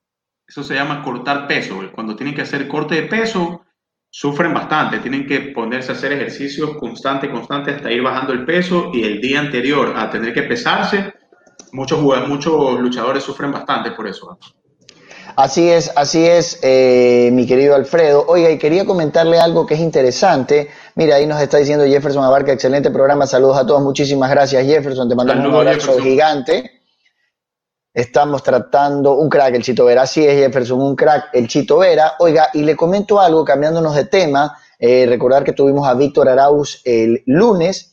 [0.47, 1.79] eso se llama cortar peso.
[1.95, 3.63] Cuando tienen que hacer corte de peso,
[4.11, 4.99] sufren bastante.
[4.99, 9.21] Tienen que ponerse a hacer ejercicios constante, constante hasta ir bajando el peso y el
[9.21, 11.15] día anterior a tener que pesarse,
[11.73, 14.37] muchos, muchos luchadores sufren bastante por eso.
[15.37, 18.25] Así es, así es, eh, mi querido Alfredo.
[18.27, 20.69] Oiga, y quería comentarle algo que es interesante.
[20.97, 23.27] Mira, ahí nos está diciendo Jefferson Abarca, excelente programa.
[23.27, 25.09] Saludos a todos, muchísimas gracias, Jefferson.
[25.09, 26.80] Te mandamos un abrazo gigante.
[27.93, 30.03] Estamos tratando un crack, el Chito Vera.
[30.03, 32.13] Así es, Jefferson, un crack, el Chito Vera.
[32.21, 34.57] Oiga, y le comento algo, cambiándonos de tema.
[34.79, 37.93] Eh, recordar que tuvimos a Víctor Arauz el lunes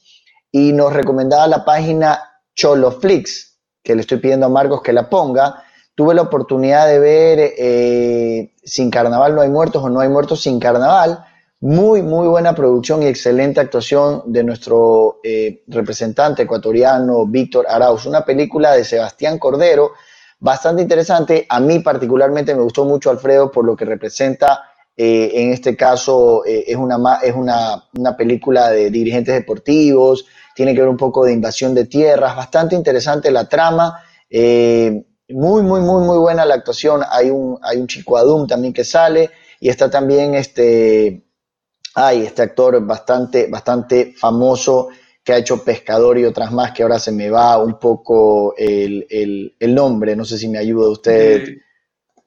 [0.51, 2.21] y nos recomendaba la página
[2.55, 5.63] Choloflix, que le estoy pidiendo a Marcos que la ponga.
[5.95, 10.41] Tuve la oportunidad de ver eh, Sin Carnaval no hay muertos o No hay muertos
[10.41, 11.25] sin Carnaval.
[11.59, 18.05] Muy, muy buena producción y excelente actuación de nuestro eh, representante ecuatoriano Víctor Arauz.
[18.05, 19.93] Una película de Sebastián Cordero,
[20.39, 21.47] bastante interesante.
[21.49, 24.65] A mí particularmente me gustó mucho Alfredo por lo que representa.
[24.95, 30.81] Eh, en este caso es, una, es una, una película de dirigentes deportivos, tiene que
[30.81, 33.99] ver un poco de invasión de tierras, bastante interesante la trama.
[34.29, 37.01] Muy, muy, muy, muy buena la actuación.
[37.09, 41.26] Hay un, hay un chico Adum también que sale y está también este,
[41.99, 44.89] hay este actor bastante, bastante famoso
[45.23, 49.55] que ha hecho Pescador y otras más, que ahora se me va un poco el,
[49.61, 51.57] nombre, no sé si me ayuda usted.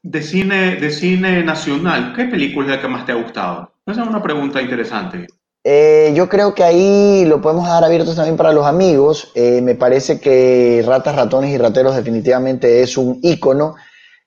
[0.02, 3.72] De, cine, de cine nacional, ¿qué película es la que más te ha gustado?
[3.86, 5.28] Esa es una pregunta interesante.
[5.62, 9.30] Eh, yo creo que ahí lo podemos dejar abierto también para los amigos.
[9.36, 13.76] Eh, me parece que Ratas, Ratones y Rateros definitivamente es un ícono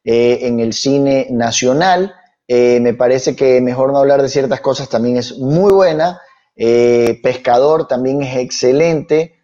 [0.06, 2.13] eh, en el cine nacional.
[2.47, 6.19] Me parece que mejor no hablar de ciertas cosas también es muy buena.
[6.56, 9.36] Pescador también es excelente.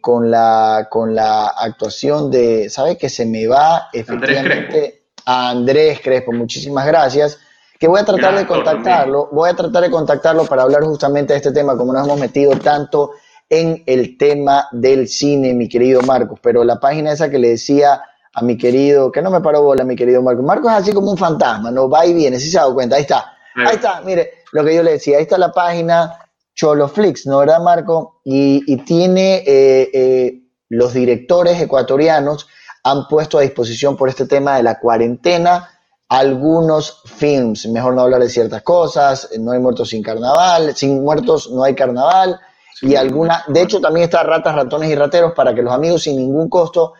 [0.00, 5.06] con, la, con la actuación de, ¿sabe que se me va efectivamente?
[5.24, 7.38] A Andrés Crespo, muchísimas gracias
[7.82, 11.38] que voy a tratar de contactarlo, voy a tratar de contactarlo para hablar justamente de
[11.38, 13.10] este tema, como nos hemos metido tanto
[13.50, 18.00] en el tema del cine, mi querido Marcos, pero la página esa que le decía
[18.34, 21.10] a mi querido, que no me paró bola, mi querido Marcos, Marcos es así como
[21.10, 24.00] un fantasma, no va y viene, si se ha dado cuenta, ahí está, ahí está,
[24.02, 26.18] mire, lo que yo le decía, ahí está la página
[26.54, 28.20] Choloflix, ¿no verdad, Marco?
[28.24, 32.48] Y, tiene eh, eh, los directores ecuatorianos
[32.84, 35.68] han puesto a disposición por este tema de la cuarentena
[36.08, 41.50] algunos films, mejor no hablar de ciertas cosas, no hay muertos sin carnaval, sin muertos
[41.50, 42.38] no hay carnaval,
[42.82, 46.18] y alguna, de hecho también está Ratas, Ratones y Rateros para que los amigos sin
[46.18, 46.92] ningún costo,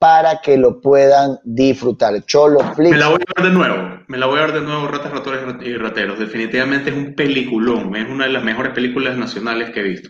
[0.00, 2.24] para que lo puedan disfrutar.
[2.24, 2.92] Cholo Flix.
[2.92, 3.76] Me la voy a ver de nuevo,
[4.08, 7.94] me la voy a ver de nuevo Ratas, Ratones y Rateros, definitivamente es un peliculón,
[7.94, 10.08] es una de las mejores películas nacionales que he visto.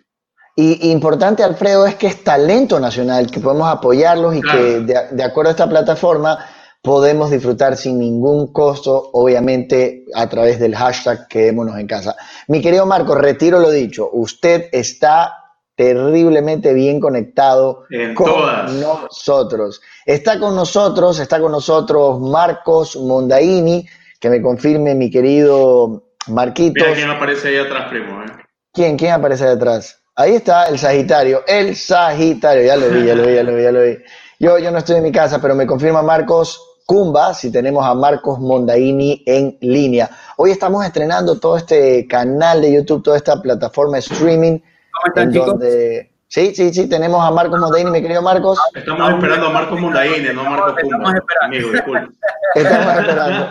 [0.54, 5.48] Y importante, Alfredo, es que es talento nacional, que podemos apoyarlos y que de acuerdo
[5.48, 6.38] a esta plataforma
[6.82, 12.14] podemos disfrutar sin ningún costo, obviamente a través del hashtag Quedémonos en casa.
[12.46, 15.39] Mi querido Marco, retiro lo dicho, usted está
[15.80, 19.80] terriblemente bien conectado con nosotros.
[20.04, 23.88] Está con nosotros, está con nosotros Marcos Mondaini,
[24.20, 26.84] que me confirme mi querido Marquito.
[26.84, 28.22] Mira quién aparece ahí atrás, primo.
[28.22, 28.26] ¿eh?
[28.74, 28.98] ¿Quién?
[28.98, 30.02] ¿Quién aparece ahí atrás?
[30.16, 33.62] Ahí está el Sagitario, el Sagitario, ya lo vi, ya lo vi, ya lo vi,
[33.62, 33.96] ya lo vi.
[34.38, 37.94] Yo, yo no estoy en mi casa, pero me confirma Marcos, Cumba, si tenemos a
[37.94, 40.10] Marcos Mondaini en línea.
[40.36, 44.58] Hoy estamos estrenando todo este canal de YouTube, toda esta plataforma de streaming.
[45.00, 45.54] ¿Cómo están, chicos?
[46.28, 48.56] Sí, sí, sí, tenemos a Marcos Mondaini, mi querido Marcos.
[48.74, 51.14] Estamos esperando a Marcos Mondaini, no a Marcos Cumba.
[51.42, 52.08] Amigo, disculpe.
[52.54, 53.46] Estamos esperando.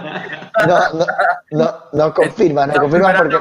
[0.66, 1.06] No, no,
[1.52, 3.36] no, no confirma, no confirma porque...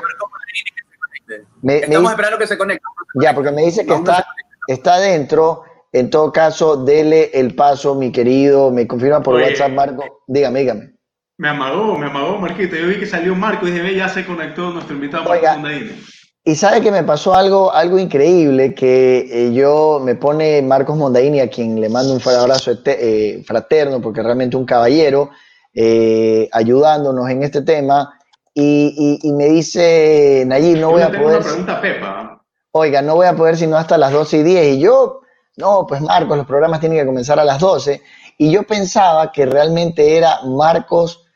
[1.82, 2.82] estamos esperando que se conecte.
[3.14, 4.26] Ya, porque me dice que está,
[4.66, 8.72] está dentro en todo caso, dele el paso, mi querido.
[8.72, 10.24] Me confirma por WhatsApp, Marco.
[10.26, 10.94] Dígame, dígame.
[11.36, 12.74] Me amagó, me amagó, Marquito.
[12.74, 15.56] Yo vi que salió Marco y dije, ve, ya se conectó nuestro invitado Oiga,
[16.48, 21.40] Y sabe que me pasó algo, algo increíble, que eh, yo me pone Marcos Mondaini,
[21.40, 25.28] a quien le mando un abrazo eh, fraterno, porque realmente un caballero,
[25.74, 28.18] eh, ayudándonos en este tema.
[28.54, 31.40] Y, y, me dice, Nayib, no voy a poder.
[31.40, 32.42] Una pregunta, Pepa.
[32.72, 34.76] Oiga, no voy a poder sino hasta las 12 y 10.
[34.76, 35.20] Y yo,
[35.58, 38.00] no, pues Marcos, los programas tienen que comenzar a las 12.
[38.38, 41.26] Y yo pensaba que realmente era Marcos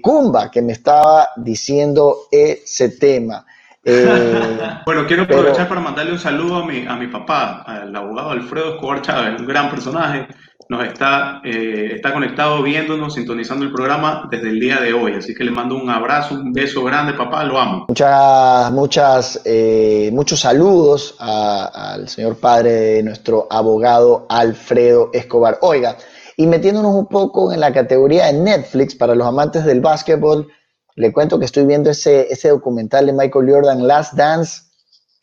[0.00, 3.44] Cumba que me estaba diciendo ese tema.
[3.84, 8.30] Eh, bueno, quiero aprovechar para mandarle un saludo a mi, a mi papá, al abogado
[8.30, 10.26] Alfredo Escobar Chávez, un gran personaje.
[10.66, 15.12] Nos está, eh, está conectado viéndonos, sintonizando el programa desde el día de hoy.
[15.12, 17.84] Así que le mando un abrazo, un beso grande, papá, lo amo.
[17.88, 25.58] Muchas, muchas, eh, muchos saludos al señor padre de nuestro abogado Alfredo Escobar.
[25.60, 25.98] Oiga,
[26.38, 30.48] y metiéndonos un poco en la categoría de Netflix para los amantes del básquetbol,
[30.96, 34.62] le cuento que estoy viendo ese, ese documental de Michael Jordan, Last Dance,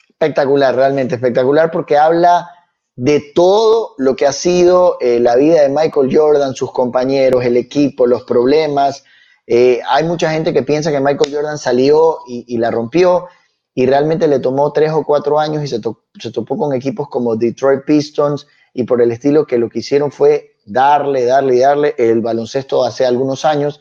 [0.09, 2.49] espectacular, realmente espectacular, porque habla
[2.95, 7.57] de todo lo que ha sido eh, la vida de Michael Jordan, sus compañeros, el
[7.57, 9.03] equipo, los problemas.
[9.47, 13.27] Eh, hay mucha gente que piensa que Michael Jordan salió y, la rompió
[13.73, 15.79] y realmente le tomó tres o cuatro años y se,
[16.19, 20.11] se topó con equipos como Detroit Pistons y por el estilo que lo que hicieron
[20.11, 21.95] fue darle, darle darle.
[21.97, 23.79] El baloncesto hace algunos años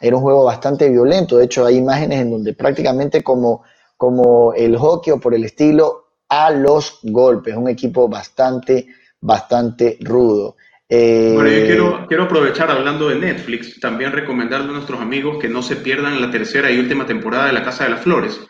[0.00, 1.36] era un juego bastante violento.
[1.36, 3.62] De hecho, hay imágenes en donde prácticamente como,
[3.96, 7.54] como el hockey o por el estilo a los golpes.
[7.56, 8.86] Un equipo bastante,
[9.20, 10.56] bastante rudo.
[10.88, 15.48] Eh, bueno, yo quiero, quiero aprovechar hablando de Netflix, también recomendarle a nuestros amigos que
[15.48, 18.40] no se pierdan la tercera y última temporada de La Casa de las Flores.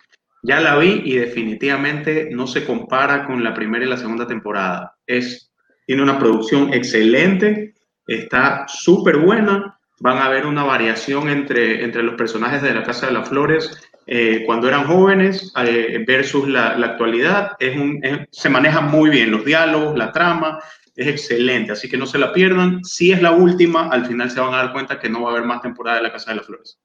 [0.43, 4.97] Ya la vi y definitivamente no se compara con la primera y la segunda temporada.
[5.07, 5.53] Es,
[5.87, 7.75] tiene una producción excelente,
[8.07, 13.07] está súper buena van a ver una variación entre, entre los personajes de la Casa
[13.07, 13.71] de las Flores
[14.07, 17.53] eh, cuando eran jóvenes eh, versus la, la actualidad.
[17.61, 20.59] Es un, se maneja muy bien los diálogos, la trama,
[20.97, 22.85] es excelente, así que no se la pierdan.
[22.85, 25.33] Si es la última, al final se van a dar cuenta que no va a
[25.33, 26.79] haber más temporada de la Casa de las Flores.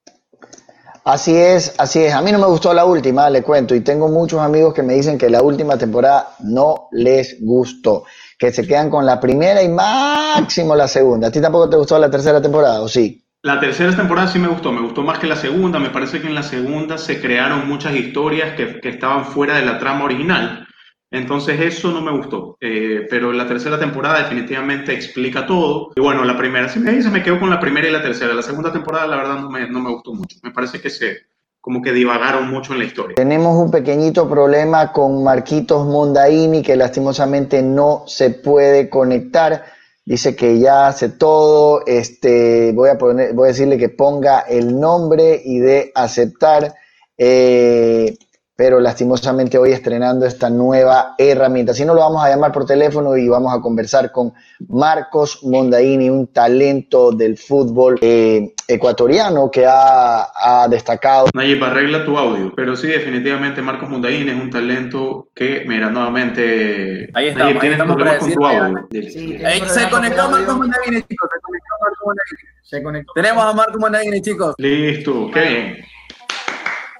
[1.06, 2.14] Así es, así es.
[2.14, 4.94] A mí no me gustó la última, le cuento, y tengo muchos amigos que me
[4.96, 8.06] dicen que la última temporada no les gustó
[8.52, 11.28] se quedan con la primera y máximo la segunda.
[11.28, 13.22] ¿A ti tampoco te gustó la tercera temporada o sí?
[13.42, 15.80] La tercera temporada sí me gustó, me gustó más que la segunda.
[15.80, 19.66] Me parece que en la segunda se crearon muchas historias que, que estaban fuera de
[19.66, 20.68] la trama original.
[21.12, 22.58] Entonces eso no me gustó.
[22.60, 25.92] Eh, pero la tercera temporada definitivamente explica todo.
[25.96, 28.34] Y bueno, la primera, si me dice, me quedo con la primera y la tercera.
[28.34, 30.38] La segunda temporada la verdad no me, no me gustó mucho.
[30.44, 31.28] Me parece que se,
[31.66, 33.16] como que divagaron mucho en la historia.
[33.16, 39.66] Tenemos un pequeñito problema con Marquitos Mondaini que lastimosamente no se puede conectar.
[40.06, 41.82] Dice que ya hace todo.
[41.88, 46.76] Este, voy a poner, voy a decirle que ponga el nombre y de aceptar.
[47.18, 48.16] Eh,
[48.56, 51.74] pero lastimosamente hoy estrenando esta nueva herramienta.
[51.74, 54.34] Si no, lo vamos a llamar por teléfono y vamos a conversar con
[54.70, 61.28] Marcos Mondaini, un talento del fútbol eh, ecuatoriano que ha, destacado.
[61.34, 67.10] Nayib, arregla tu audio, pero sí, definitivamente Marcos Mondaini es un talento que, mira, nuevamente...
[67.14, 68.88] Ahí está, Nayib, tienes problemas con tu audio.
[68.90, 72.56] se conectó Marcos Mondaini, chicos, se conectó Marcos Mondaini.
[72.64, 73.14] Se conectó.
[73.14, 74.56] Tenemos a Marcos Mondaini, chicos.
[74.58, 75.95] Listo, qué bien.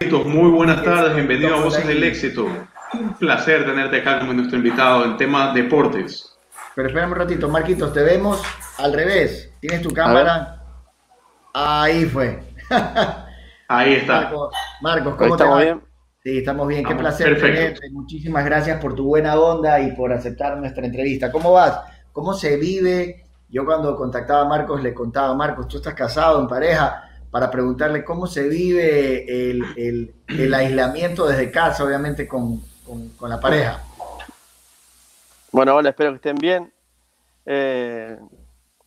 [0.02, 2.46] Muy buenas tardes, bienvenido a Voces del Éxito.
[2.94, 6.38] Un placer tenerte acá como nuestro invitado en tema deportes.
[6.76, 8.44] Pero espérame un ratito, Marquitos, te vemos
[8.78, 9.54] al revés.
[9.62, 10.62] Tienes tu cámara.
[11.54, 12.44] Ahí fue.
[13.70, 14.34] Ahí está.
[14.82, 15.82] Marcos, ¿cómo estamos bien?
[16.22, 16.84] Sí, estamos bien.
[16.84, 17.90] Qué placer tenerte.
[17.92, 21.32] Muchísimas gracias por tu buena onda y por aceptar nuestra entrevista.
[21.32, 21.80] ¿Cómo vas?
[22.12, 23.24] ¿Cómo se vive?
[23.48, 27.05] Yo cuando contactaba a Marcos le contaba, Marcos, tú estás casado, en pareja
[27.36, 32.62] para preguntarle cómo se vive el, aislamiento desde casa, obviamente con,
[33.20, 33.84] la pareja.
[35.52, 36.72] Bueno, hola, espero que estén bien.
[37.46, 38.18] Eh,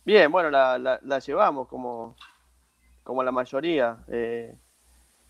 [0.03, 2.15] bien, bueno, la, llevamos como,
[3.03, 3.97] como la mayoría.
[4.07, 4.55] Eh,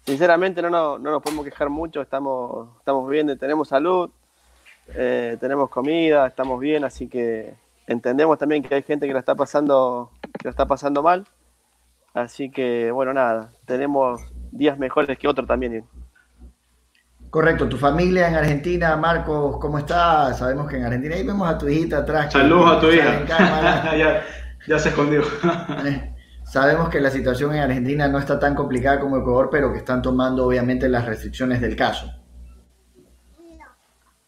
[0.05, 4.11] sinceramente no, no, nos podemos quejar mucho, estamos, estamos bien, tenemos salud,
[4.95, 7.53] eh, tenemos comida, estamos bien, así que
[7.85, 11.27] entendemos también que hay gente que la está pasando, que la está pasando mal.
[12.19, 15.85] Así que, bueno, nada, tenemos días mejores que otros también.
[17.29, 20.39] Correcto, tu familia en Argentina, Marcos, ¿cómo estás?
[20.39, 22.33] Sabemos que en Argentina, ahí vemos a tu hijita atrás.
[22.33, 23.25] Saludos a tu hija.
[24.67, 25.21] ya, se escondió.
[25.85, 26.13] Eh,
[26.43, 30.01] sabemos que la situación en Argentina no está tan complicada como Ecuador, pero que están
[30.01, 32.11] tomando obviamente las restricciones del caso.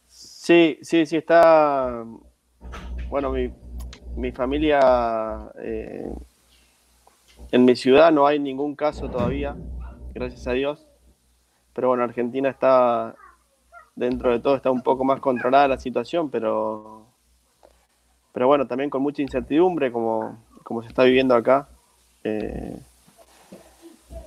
[0.08, 2.06] Sí, sí, sí, está.
[3.10, 3.52] Bueno, mi,
[4.16, 4.80] mi familia
[5.60, 6.06] eh,
[7.52, 9.56] en mi ciudad no hay ningún caso todavía,
[10.14, 10.88] gracias a Dios.
[11.74, 13.16] Pero bueno, Argentina está,
[13.96, 17.06] dentro de todo, está un poco más controlada la situación, pero,
[18.34, 21.70] pero bueno, también con mucha incertidumbre, como, como se está viviendo acá.
[22.24, 22.78] Eh,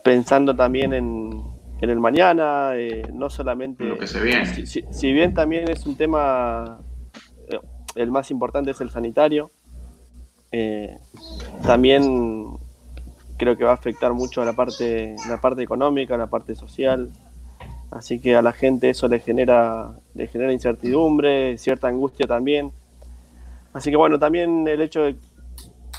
[0.05, 1.43] pensando también en,
[1.81, 3.85] el mañana, eh, no solamente...
[3.85, 4.47] Lo que se viene.
[4.67, 6.79] Si, bien también es un tema...
[7.49, 7.59] Eh,
[7.97, 9.51] el más importante es el sanitario.
[10.51, 10.97] Eh,
[11.67, 12.57] también
[13.37, 17.11] creo que va a afectar mucho a la parte, la parte económica, la parte social.
[17.91, 22.73] Así que a la gente eso le genera, le genera incertidumbre, cierta angustia también.
[23.73, 25.17] Así que bueno, también el hecho de,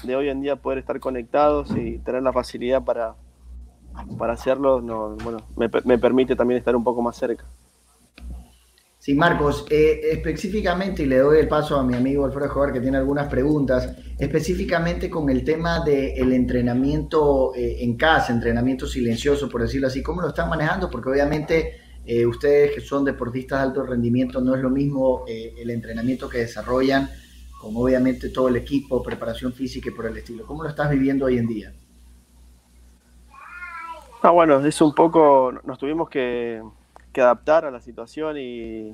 [0.03, 3.15] de hoy en día poder estar conectados y tener la facilidad para,
[4.17, 7.45] para hacerlo, no, bueno, me, me permite también estar un poco más cerca.
[9.05, 12.81] Sí, Marcos, eh, específicamente, y le doy el paso a mi amigo Alfredo Jovar que
[12.81, 19.61] tiene algunas preguntas, específicamente con el tema del entrenamiento eh, en casa, entrenamiento silencioso, por
[19.61, 20.89] decirlo así, ¿cómo lo están manejando?
[20.89, 25.69] Porque obviamente eh, ustedes que son deportistas de alto rendimiento, no es lo mismo el
[25.69, 27.07] entrenamiento que desarrollan
[27.61, 30.47] con obviamente todo el equipo, preparación física y por el estilo.
[30.47, 31.73] ¿Cómo lo estás viviendo hoy en día?
[34.23, 36.59] Ah, bueno, es un poco, nos tuvimos que
[37.15, 38.93] que adaptar a la situación y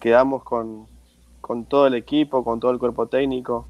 [0.00, 0.86] quedamos con,
[1.68, 3.66] todo el equipo, con todo el cuerpo técnico,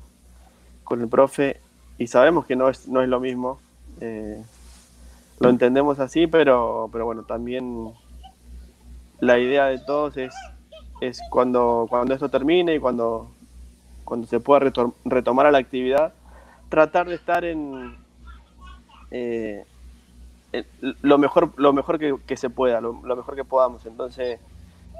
[0.84, 1.60] con el profe
[1.98, 3.58] y sabemos que no es, no es lo mismo.
[4.00, 4.40] Eh,
[5.40, 7.92] lo entendemos así, pero, pero bueno, también
[9.18, 10.32] la idea de todos es,
[11.00, 13.32] es cuando, cuando esto termine y cuando,
[14.04, 14.70] cuando se pueda
[15.04, 16.14] retomar a la actividad,
[16.68, 17.96] tratar de estar en,
[19.10, 19.64] eh,
[20.80, 23.84] lo mejor, lo mejor que, se pueda, lo, mejor que podamos.
[23.86, 24.38] Entonces,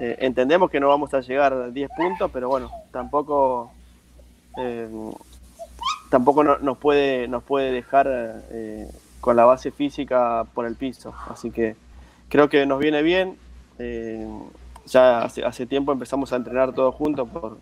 [0.00, 3.70] eh, entendemos que no vamos a llegar a 10 puntos, pero bueno, tampoco,
[4.59, 4.88] eh,
[6.11, 8.42] tampoco nos, puede, nos puede dejar
[9.20, 11.14] con la base física por el piso.
[11.28, 11.76] Así que
[12.28, 13.36] creo que nos viene bien.
[14.86, 17.59] ya hace, hace, tiempo empezamos a entrenar todos juntos por,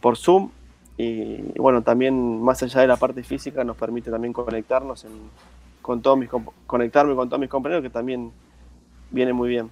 [0.00, 0.50] por Zoom.
[0.98, 5.12] Y, bueno, también más allá de la parte física nos permite también conectarnos en,
[5.88, 6.28] con todos mis
[6.66, 8.30] conectarme con todos mis compañeros que también
[9.10, 9.70] viene muy bien.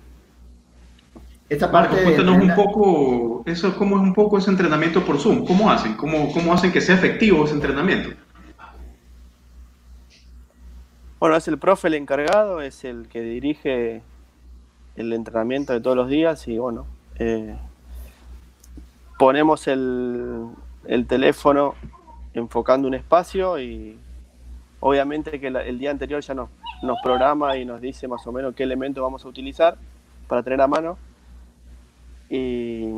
[1.47, 5.71] Esta parte cuéntanos un poco eso cómo es un poco ese entrenamiento por Zoom, cómo
[5.71, 8.17] hacen, cómo, cómo hacen que sea efectivo ese entrenamiento.
[11.21, 14.01] Bueno, es el profe el encargado, es el que dirige
[14.97, 16.87] el entrenamiento de todos los días y bueno,
[17.19, 17.59] eh,
[19.19, 20.47] ponemos el,
[20.87, 21.75] el teléfono
[22.33, 23.99] enfocando un espacio y
[24.81, 26.49] Obviamente que el día anterior ya nos,
[26.83, 29.77] nos programa y nos dice más o menos qué elemento vamos a utilizar
[30.29, 30.99] para tener a mano.
[32.29, 32.89] Y,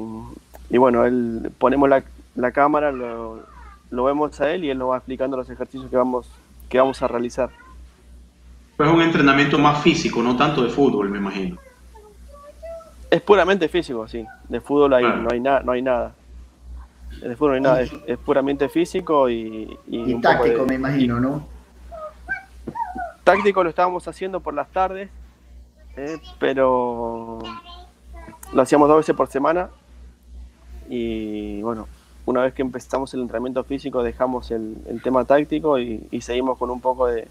[0.71, 3.45] bueno, él, ponemos la, cámara, lo,
[3.91, 6.29] vemos a él y él nos va explicando los ejercicios que vamos,
[6.69, 7.51] que vamos a realizar.
[8.77, 11.59] Pues es un entrenamiento más físico, no tanto de fútbol, me imagino.
[13.11, 14.25] Es puramente físico, sí.
[14.49, 16.15] De fútbol hay, no, hay no hay nada.
[17.21, 19.77] De fútbol no hay nada, es, puramente físico y...
[19.89, 21.58] Y, táctico, me imagino, ¿no?
[23.29, 25.11] Táctico lo estábamos haciendo por las tardes,
[25.99, 27.39] eh, pero
[28.55, 29.69] lo hacíamos dos veces por semana.
[30.89, 31.89] Y bueno,
[32.25, 36.81] una vez que empezamos el entrenamiento físico dejamos el, tema táctico y, seguimos con un
[36.81, 37.29] poco de,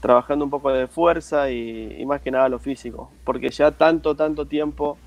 [0.00, 4.44] trabajando un poco de fuerza y, más que nada lo físico, porque ya tanto, tanto
[4.44, 4.98] tiempo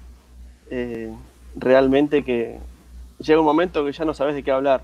[0.72, 1.14] eh,
[1.58, 2.58] realmente que
[3.20, 4.82] llega un momento que ya no sabes de qué hablar.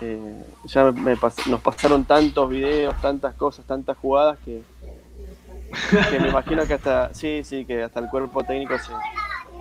[0.00, 0.92] Eh, ya
[1.46, 4.62] nos pasaron tantos videos, tantas cosas, tantas jugadas que,
[6.20, 8.74] me imagino que hasta, sí, sí, que hasta el cuerpo técnico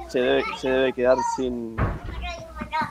[0.07, 1.75] se, debe, quedar sin,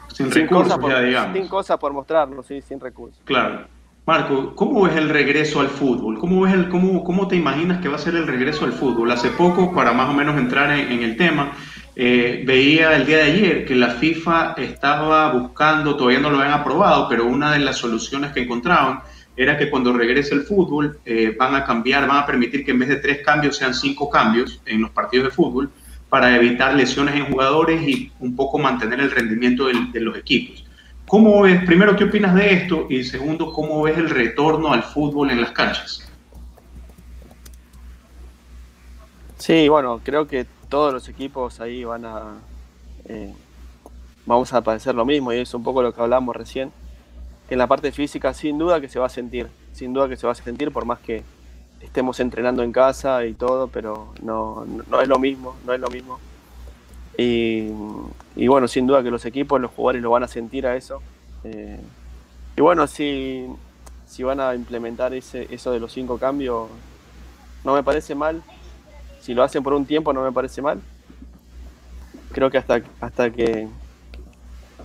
[0.09, 1.37] sin, recursos, por, digamos.
[1.37, 3.23] Sin cosas por mostrarlo, sí, sin recursos.
[3.25, 3.67] Claro.
[4.07, 6.19] Marco, ¿cómo ves el regreso al fútbol?
[6.19, 9.11] ¿Cómo, ves el, cómo, ¿Cómo te imaginas que va a ser el regreso al fútbol?
[9.11, 11.53] Hace poco, para más o menos entrar en el tema,
[11.99, 16.53] eh, veía el día de ayer que la FIFA estaba buscando, todavía no lo habían
[16.53, 19.01] aprobado, pero una de las soluciones que encontraban
[19.35, 22.81] era que cuando regrese el fútbol eh, van a cambiar, van a permitir que en
[22.81, 25.71] vez de tres cambios sean cinco cambios en los partidos de fútbol
[26.11, 30.67] para evitar lesiones en jugadores y un poco mantener el rendimiento de los equipos.
[31.07, 32.89] ¿Cómo ves, primero, qué opinas de esto?
[32.91, 36.07] Y segundo, ¿cómo ves el retorno al fútbol en las canchas?
[39.39, 42.35] Sí, bueno, creo que todos los equipos ahí van a.
[43.07, 43.33] Eh,
[44.25, 46.73] vamos a padecer lo mismo y es un poco lo que hablamos recién.
[47.49, 50.27] En la parte física, sin duda que se va a sentir, sin duda que se
[50.27, 51.23] va a sentir, por más que
[51.81, 55.89] estemos entrenando en casa y todo, pero no, no es lo mismo, no es lo
[55.89, 56.19] mismo.
[57.19, 57.71] Y,
[58.47, 61.01] bueno, sin duda que los equipos, los jugadores lo van a sentir a eso.
[61.45, 61.81] Eh,
[62.57, 63.47] y bueno, si,
[64.07, 66.69] si van a implementar ese, eso de los cinco cambios,
[67.65, 68.43] no me parece mal
[69.27, 70.81] si lo hacen por un tiempo no me parece mal.
[72.31, 73.67] Creo que hasta, hasta que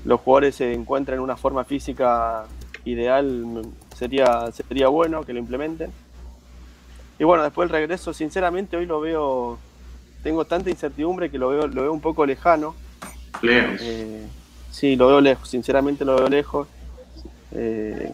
[0.04, 2.46] los jugadores se encuentren en una forma física
[2.84, 3.62] ideal
[3.96, 5.92] sería, sería bueno que lo implementen.
[7.20, 9.60] Y bueno, después el regreso, sinceramente hoy lo veo,
[10.24, 12.74] tengo tanta incertidumbre que lo veo, lo veo un poco lejano.
[13.44, 14.26] Eh,
[14.72, 16.68] sí, lo veo lejos, sinceramente lo veo lejos.
[17.52, 18.12] Eh,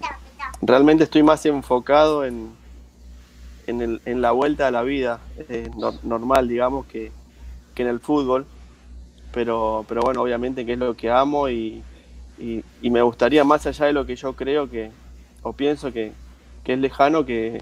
[0.61, 2.49] realmente estoy más enfocado en,
[3.67, 5.69] en, la vuelta a la vida eh,
[6.03, 7.11] normal, digamos, que,
[7.75, 8.45] en el fútbol.
[9.33, 11.83] Pero, pero bueno, obviamente que es lo que amo y,
[12.81, 14.91] me gustaría, más allá de lo que yo creo que,
[15.43, 16.13] o pienso que,
[16.65, 17.61] es lejano, que,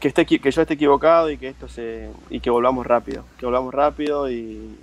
[0.00, 3.46] que, esté, que yo esté equivocado y que esto se y que volvamos rápido, que
[3.46, 4.76] volvamos rápido y,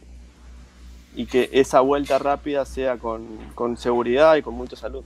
[1.16, 5.04] y que esa vuelta rápida sea con seguridad y con mucha salud.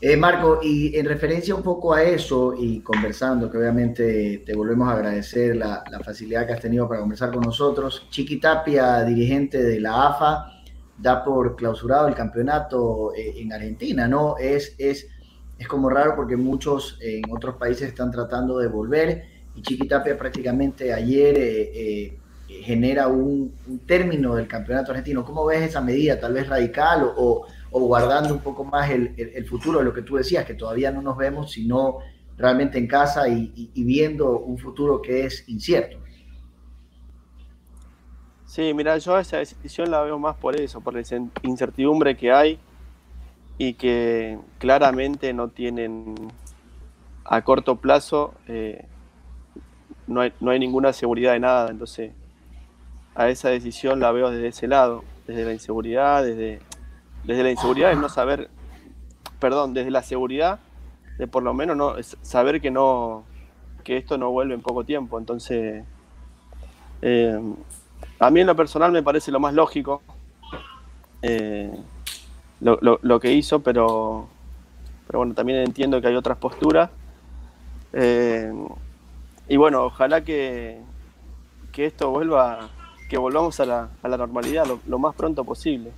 [0.00, 4.88] Eh, Marco, y en referencia un poco a eso y conversando, que obviamente te volvemos
[4.88, 9.80] a agradecer la, facilidad que has tenido para conversar con nosotros, Chiqui Tapia, dirigente de
[9.80, 10.52] la AFA,
[10.96, 14.36] da por clausurado el campeonato eh, en Argentina, ¿no?
[14.38, 15.08] Es, es,
[15.58, 19.24] es como raro porque muchos en otros países están tratando de volver
[19.56, 22.18] y Chiqui Tapia prácticamente ayer eh,
[22.48, 23.52] genera un,
[23.86, 25.24] término del campeonato argentino.
[25.24, 26.18] ¿Cómo ves esa medida?
[26.18, 30.16] ¿Tal vez radical o guardando un poco más el, el, futuro de lo que tú
[30.16, 31.98] decías, que todavía no nos vemos, sino
[32.36, 35.98] realmente en casa y, viendo un futuro que es incierto.
[38.46, 41.02] Sí, mira, yo esa decisión la veo más por eso, por la
[41.42, 42.58] incertidumbre que hay
[43.58, 46.14] y que claramente no tienen
[47.24, 48.86] a corto plazo, eh,
[50.06, 52.12] no, hay, no hay ninguna seguridad de nada, entonces
[53.14, 56.60] a esa decisión la veo desde ese lado, desde la inseguridad, desde
[57.28, 58.48] desde la inseguridad es no saber,
[59.38, 60.60] perdón, desde la seguridad
[61.18, 63.24] de por lo menos no saber que no
[63.84, 65.18] que esto no vuelve en poco tiempo.
[65.18, 65.84] Entonces,
[67.02, 67.40] eh,
[68.18, 70.00] a mí en lo personal me parece lo más lógico
[71.20, 71.70] eh,
[72.60, 74.26] lo, que hizo, pero,
[75.06, 76.88] pero bueno, también entiendo que hay otras posturas.
[77.92, 78.50] Eh,
[79.48, 80.80] y bueno, ojalá que,
[81.72, 82.70] que esto vuelva,
[83.10, 85.92] que volvamos a la, a la normalidad lo más pronto posible.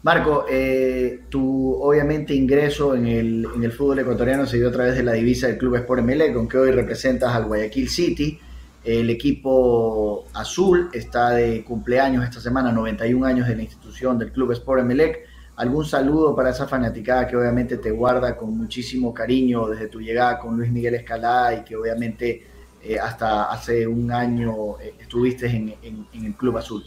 [0.00, 5.12] Marco, eh, tu obviamente ingreso en el, fútbol ecuatoriano se dio a través de la
[5.12, 8.38] divisa del Club Sport MLE, con que hoy representas al Guayaquil City.
[8.84, 14.52] El equipo azul está de cumpleaños esta semana, 91 años de la institución del Club
[14.52, 15.26] Sport Emelec.
[15.56, 20.38] ¿Algún saludo para esa fanaticada que obviamente te guarda con muchísimo cariño desde tu llegada
[20.38, 22.46] con Luis Miguel Escalá y que obviamente
[22.80, 26.84] eh, hasta hace un año eh, estuviste en el Club Azul?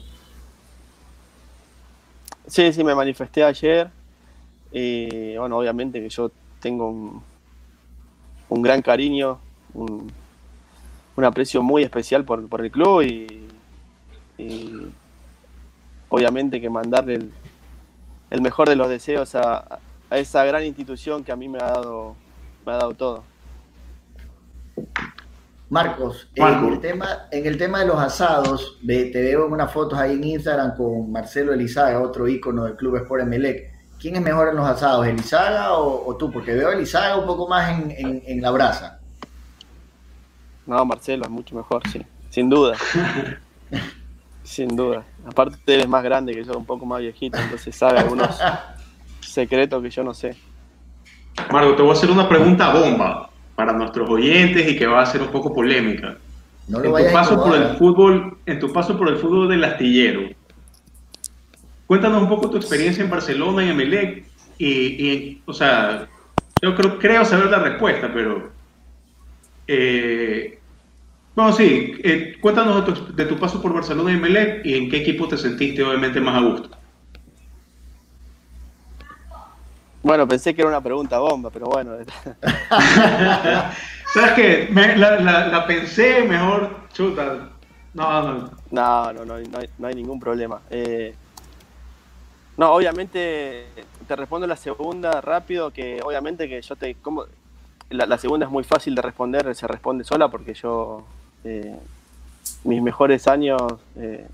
[2.52, 3.90] Sí, sí, me manifesté ayer.
[4.74, 6.30] Y bueno, obviamente que yo
[6.60, 6.90] tengo
[8.50, 9.40] un, gran cariño,
[9.74, 10.12] un,
[11.24, 13.48] aprecio muy especial por, el club y,
[16.10, 17.30] obviamente que mandarle
[18.30, 19.80] el, mejor de los deseos a,
[20.10, 22.18] a, esa gran institución que a mí me ha dado,
[22.66, 23.24] me ha dado todo.
[25.72, 29.98] Marcos, En, el tema, en el tema de los asados, te veo en unas fotos
[29.98, 33.72] ahí en Instagram con Marcelo Elizaga, otro ícono del Club Sport Emelec.
[33.98, 36.30] ¿Quién es mejor en los asados, Elizaga o, tú?
[36.30, 39.00] Porque veo a Elizaga un poco más en, la brasa.
[40.66, 42.76] No, Marcelo es mucho mejor, sí, sin duda.
[44.44, 45.06] sin duda.
[45.26, 48.38] Aparte, él es más grande que yo, un poco más viejito, entonces sabe algunos
[49.22, 50.36] secretos que yo no sé.
[51.50, 53.31] Marco, te voy a hacer una pregunta bomba
[53.62, 56.18] para nuestros oyentes y que va a ser un poco polémica.
[56.68, 60.22] en tu paso por el fútbol, en tu paso por el fútbol del astillero,
[61.86, 64.24] cuéntanos un poco tu experiencia en Barcelona y en Melec
[64.58, 66.08] y, o sea,
[66.60, 68.50] yo creo, creo saber la respuesta, pero
[69.68, 70.58] eh,
[71.36, 74.90] bueno, sí, eh, cuéntanos de tu, de tu, paso por Barcelona y Melec y en
[74.90, 76.70] qué equipo te sentiste obviamente más a gusto.
[80.04, 81.94] Bueno, pensé que era una pregunta bomba, pero bueno.
[84.14, 84.70] ¿Sabes qué?
[84.98, 87.50] la, pensé mejor, chuta.
[87.94, 88.52] No, no.
[88.72, 90.62] No, no, no, no, hay, ningún problema.
[90.70, 91.14] Eh,
[92.58, 93.68] no, obviamente
[94.08, 96.96] te respondo la segunda rápido, que obviamente que yo te...
[96.96, 97.26] Como,
[97.90, 101.06] la, segunda es muy fácil de responder, se responde sola porque yo...
[101.44, 101.76] Eh,
[102.64, 103.62] mis mejores años
[103.96, 104.28] eh,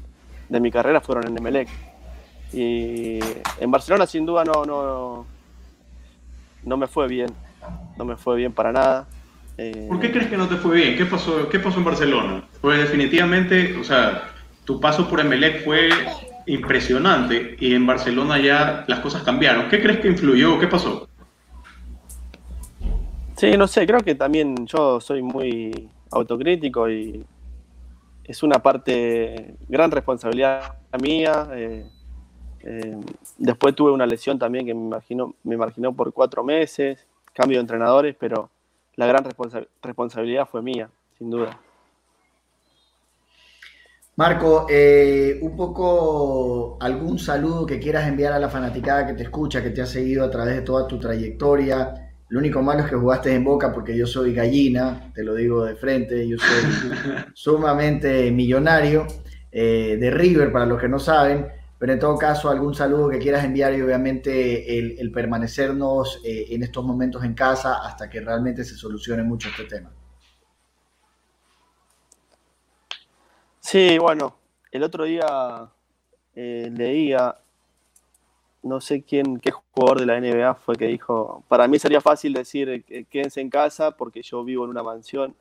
[0.49, 1.69] de mi carrera fueron en Emelec.
[2.53, 3.19] Y
[3.59, 5.25] en Barcelona sin duda no, no,
[6.67, 7.29] no me fue bien,
[7.97, 9.07] no me fue bien para nada.
[9.57, 10.97] Eh, ¿Por qué crees que no te fue bien?
[10.97, 12.43] ¿Qué pasó, qué pasó en Barcelona?
[12.61, 14.29] Pues definitivamente, o sea,
[14.65, 15.89] tu paso por Emelec fue
[16.45, 19.69] impresionante y en Barcelona ya las cosas cambiaron.
[19.69, 20.59] ¿Qué crees que influyó?
[20.59, 21.07] ¿Qué pasó?
[23.35, 27.23] Sí, no sé, creo que también yo soy muy autocrítico y
[28.23, 31.47] es una parte, gran responsabilidad mía.
[31.53, 31.85] Eh,
[32.61, 32.97] eh,
[33.37, 37.61] después tuve una lesión también que me imaginó, me imaginó por cuatro meses, cambio de
[37.61, 38.49] entrenadores, pero
[38.95, 39.23] la gran
[39.81, 41.59] responsabilidad fue mía, sin duda.
[44.17, 49.61] Marco, eh, un poco algún saludo que quieras enviar a la fanaticada que te escucha,
[49.61, 51.93] que te ha seguido a través de toda tu trayectoria.
[52.29, 55.63] Lo único malo es que jugaste en Boca porque yo soy gallina, te lo digo
[55.63, 56.95] de frente, yo soy
[57.35, 59.05] sumamente millonario
[59.51, 61.47] eh, de River, para los que no saben,
[61.79, 66.63] pero en todo caso algún saludo que quieras enviar y obviamente el, permanecernos eh, en
[66.63, 69.91] estos momentos en casa hasta que realmente se solucione mucho este tema.
[73.59, 74.33] Sí, bueno,
[74.71, 75.69] el otro día
[76.35, 77.35] eh, leía,
[78.63, 82.31] no sé quién, qué jugador de la NBA fue que dijo, para mí sería fácil
[82.31, 85.35] decir eh, quédense en casa porque yo vivo en una mansión.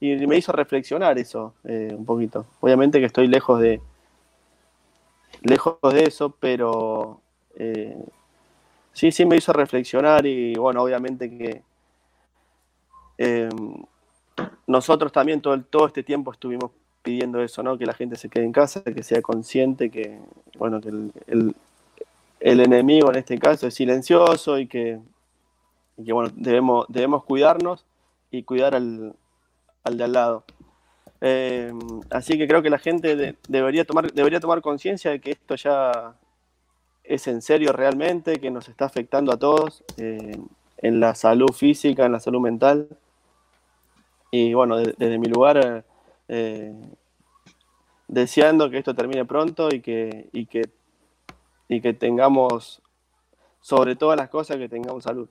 [0.00, 2.44] Y me hizo reflexionar eso eh, un poquito.
[2.60, 3.80] Obviamente que estoy lejos de,
[5.42, 7.20] lejos de eso, pero
[8.92, 11.62] sí, sí me hizo reflexionar y bueno, obviamente que
[14.66, 16.70] nosotros también todo, todo este tiempo estuvimos
[17.02, 17.76] pidiendo eso, ¿no?
[17.76, 20.18] Que la gente se quede en casa, que sea consciente que,
[20.56, 21.54] bueno, que el,
[22.40, 25.00] enemigo en este caso es silencioso y que,
[25.96, 27.84] bueno, debemos, debemos cuidarnos
[28.30, 29.14] y cuidar al,
[29.90, 30.44] de al lado.
[31.24, 31.72] Eh,
[32.10, 36.16] así que creo que la gente debería tomar, debería tomar conciencia de que esto ya
[37.04, 40.36] es en serio realmente, que nos está afectando a todos eh,
[40.78, 42.88] en la salud física, en la salud mental.
[44.32, 45.84] Y bueno, desde mi lugar
[46.26, 46.74] eh,
[48.08, 50.70] deseando que esto termine pronto y que, y que,
[51.68, 52.82] y que tengamos,
[53.60, 55.28] sobre todas las cosas, que tengamos salud.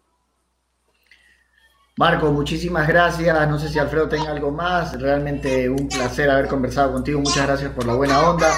[1.98, 3.48] Marco, muchísimas gracias.
[3.50, 5.00] No sé si Alfredo tenga algo más.
[5.00, 7.20] Realmente un placer haber conversado contigo.
[7.20, 8.50] Muchas gracias por la buena onda.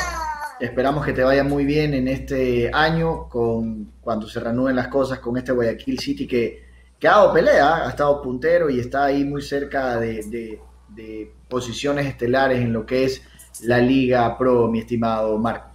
[0.60, 5.20] Esperamos que te vaya muy bien en este año con cuando se reanuden las cosas
[5.20, 6.64] con este Guayaquil City que,
[7.00, 10.62] que ha dado pelea, ha estado puntero y está ahí muy cerca de
[10.96, 13.24] de posiciones estelares en lo que es
[13.64, 15.72] la Liga Pro, mi estimado Marco.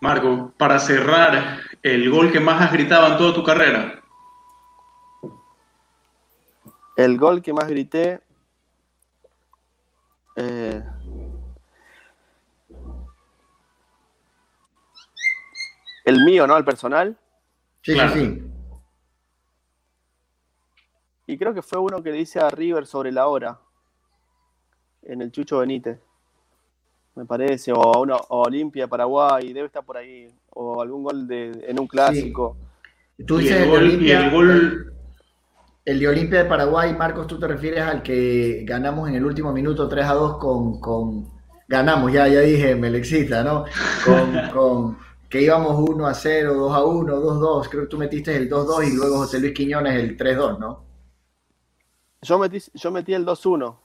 [0.00, 3.97] Marco, para cerrar, el gol que más has gritado en toda tu carrera.
[6.98, 8.20] El gol que más grité.
[10.34, 10.82] Eh,
[16.04, 16.56] el mío, ¿no?
[16.56, 17.16] El personal.
[17.82, 18.42] Sí, sí, sí.
[21.28, 23.60] Y creo que fue uno que le hice a River sobre la hora
[25.02, 26.00] en el Chucho Benítez,
[27.14, 31.64] me parece, o a una Olimpia Paraguay, debe estar por ahí, o algún gol de,
[31.68, 32.56] en un clásico.
[33.24, 34.87] Tú dices el, Olimpia, el, gol...
[35.88, 39.52] el, de Olimpia de Paraguay, Marcos, tú te refieres al que ganamos en el último
[39.52, 41.28] minuto 3 a 2 con, con
[41.66, 43.64] ganamos, ya, ya dije, Melexita, ¿no?
[44.04, 47.88] Con, con que íbamos 1 a 0, 2 a 1, 2 a 2, creo que
[47.88, 50.58] tú metiste el 2 a 2 y luego José Luis Quiñones el 3 a 2,
[50.58, 50.84] ¿no?
[52.22, 53.80] Yo metí, yo metí el 2 a 1.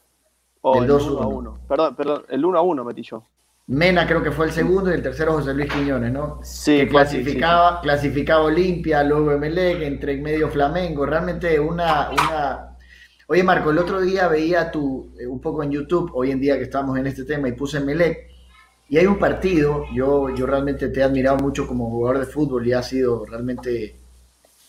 [0.61, 1.59] O el, 2 a 1.
[1.67, 3.23] Perdón, perdón, el 1 a 1 metí yo.
[3.67, 6.41] Mena creo que fue el segundo y el tercero José Luis Quiñones, ¿no?
[6.43, 12.77] Sí, que clasificaba, clasificaba Olimpia, luego Emelec, entre en medio Flamengo, realmente una, una...
[13.27, 16.57] Oye Marco, el otro día veía tu, eh, un poco en YouTube, hoy en día
[16.57, 18.27] que estamos en este tema, y puse Emelec,
[18.89, 22.67] y hay un partido, yo, yo realmente te he admirado mucho como jugador de fútbol
[22.67, 23.95] y ha sido realmente,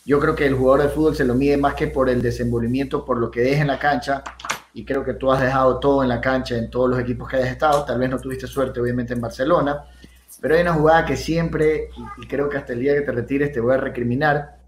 [0.06, 3.04] yo creo que el jugador de fútbol se lo mide más que por el desenvolvimiento,
[3.04, 4.22] por lo que deja en la cancha,
[4.74, 7.36] y creo que tú has dejado todo en la cancha en todos los equipos que
[7.36, 7.84] hayas estado.
[7.84, 9.84] Tal vez no tuviste suerte, obviamente, en Barcelona,
[10.40, 13.52] pero hay una jugada que siempre, y creo que hasta el día que te retires
[13.52, 14.58] te voy a recriminar.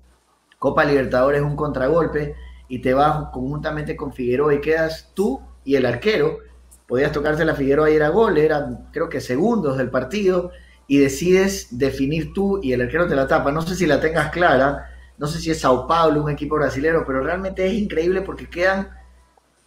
[0.60, 2.36] Copa Libertadores es un contragolpe
[2.68, 6.38] y te vas conjuntamente con Figueroa y quedas tú y el arquero.
[6.86, 10.52] Podías tocarse la Figueroa y era gol, eran creo que segundos del partido
[10.86, 13.50] y decides definir tú y el arquero te la tapa.
[13.50, 14.88] No sé si la tengas clara,
[15.18, 18.95] no sé si es Sao Paulo, un equipo brasilero, pero realmente es increíble porque quedan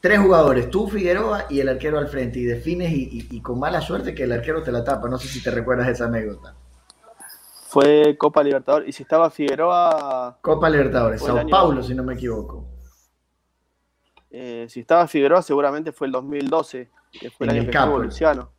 [0.02, 4.16] tres jugadores, tú, Figueroa y el arquero al frente, y defines y, con mala suerte
[4.16, 5.10] que el arquero te la tapa.
[5.10, 6.56] No sé si te recuerdas esa anécdota.
[7.68, 8.89] Fue Copa Libertadores.
[8.89, 10.39] ¿Y si estaba Figueroa?
[10.41, 12.66] Copa Libertadores, Sao Paulo, si no me equivoco.
[14.32, 18.52] Eh, si estaba Figueroa, seguramente fue el 2012, que fue el año que estuvo Luciano.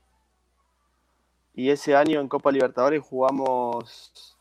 [1.55, 4.37] Y ese año en Copa Libertadores jugamos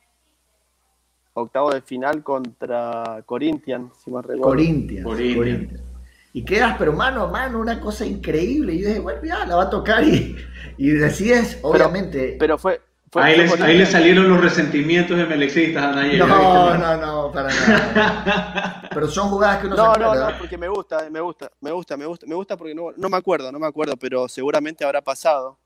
[1.34, 4.43] octavo de final contra Corinthians, si me recuerdo.
[4.43, 5.06] Corinthians.
[5.06, 5.89] Corinthians
[6.32, 8.74] y quedas, pero mano a mano, una cosa increíble.
[8.74, 10.36] Y yo dije, bueno, ya la va a tocar y,
[10.78, 12.36] y decides, obviamente.
[12.40, 12.82] Pero, fue.
[13.16, 13.38] ahí,
[13.78, 16.20] le salieron los resentimientos de Melexistas a Nayeli.
[16.20, 18.90] No, no, no, para nada.
[18.94, 21.72] pero son jugadas que uno no, se No, no, porque me gusta, me gusta, me
[21.72, 24.86] gusta, me gusta, me gusta porque no, no me acuerdo, no me acuerdo, pero seguramente
[24.86, 25.58] habrá pasado.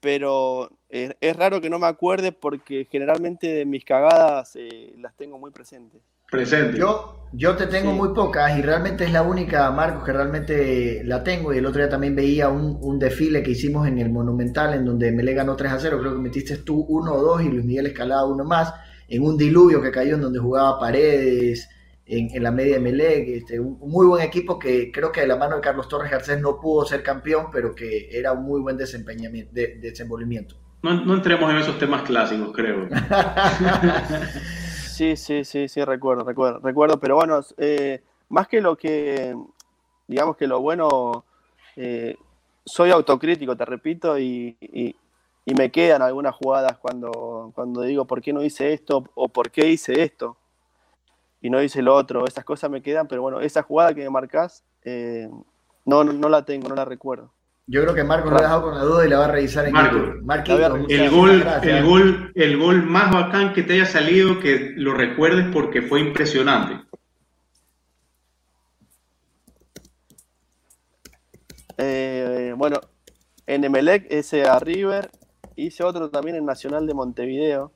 [0.00, 5.50] pero es, raro que no me acuerde porque generalmente mis cagadas eh, las tengo muy
[5.50, 6.02] presentes.
[6.30, 6.78] Presente.
[6.78, 11.22] Yo, yo te tengo muy pocas y realmente es la única, Marcos, que realmente la
[11.22, 11.52] tengo.
[11.52, 15.12] Y el otro día también veía un, desfile que hicimos en el Monumental en donde
[15.12, 15.98] me le ganó 3 a 0.
[16.00, 18.72] Creo que metiste tú uno o dos y Luis Miguel Escalada uno más.
[19.08, 21.68] En un diluvio que cayó en donde jugaba Paredes,
[22.06, 23.28] en, la media de Melec.
[23.28, 26.40] Este, un, muy buen equipo que creo que de la mano de Carlos Torres Garcés
[26.40, 30.56] no pudo ser campeón, pero que era un muy buen desempeñamiento, de, desenvolvimiento.
[30.82, 32.88] No, no entremos en esos temas clásicos, creo.
[34.96, 39.36] Sí, sí, sí, sí, recuerdo, recuerdo, recuerdo, pero bueno, eh, más que lo que,
[40.08, 41.26] digamos que lo bueno,
[41.76, 42.16] eh,
[42.64, 44.56] soy autocrítico, te repito, y,
[45.44, 49.68] me quedan algunas jugadas cuando, cuando digo por qué no hice esto o por qué
[49.68, 50.38] hice esto
[51.42, 54.08] y no hice lo otro, esas cosas me quedan, pero bueno, esa jugada que me
[54.08, 55.28] marcas, eh,
[55.84, 57.35] no, no la tengo, no la recuerdo.
[57.68, 59.66] Yo creo que Marco lo ha dejado con la duda y la va a revisar
[59.66, 60.88] en YouTube.
[60.88, 65.48] el, gol, el, gol, el gol más bacán que te haya salido, que lo recuerdes
[65.52, 66.86] porque fue impresionante.
[71.78, 72.80] Eh, bueno,
[73.48, 75.10] en Emelec, ese a River,
[75.56, 77.72] hice otro también en Nacional de Montevideo,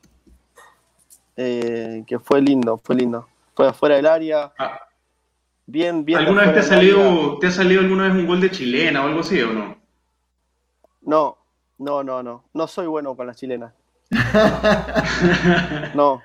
[1.36, 3.26] eh, que fue lindo, fue lindo.
[3.56, 4.52] Fue afuera del área.
[4.56, 4.80] Ah.
[5.66, 6.20] Bien, bien.
[6.20, 9.08] ¿Alguna vez te ha, salido, te ha salido alguna vez un gol de chilena o
[9.08, 9.79] algo así o no?
[11.02, 11.38] No,
[11.78, 12.44] no, no, no.
[12.52, 13.72] No soy bueno con las chilenas.
[15.94, 16.20] no.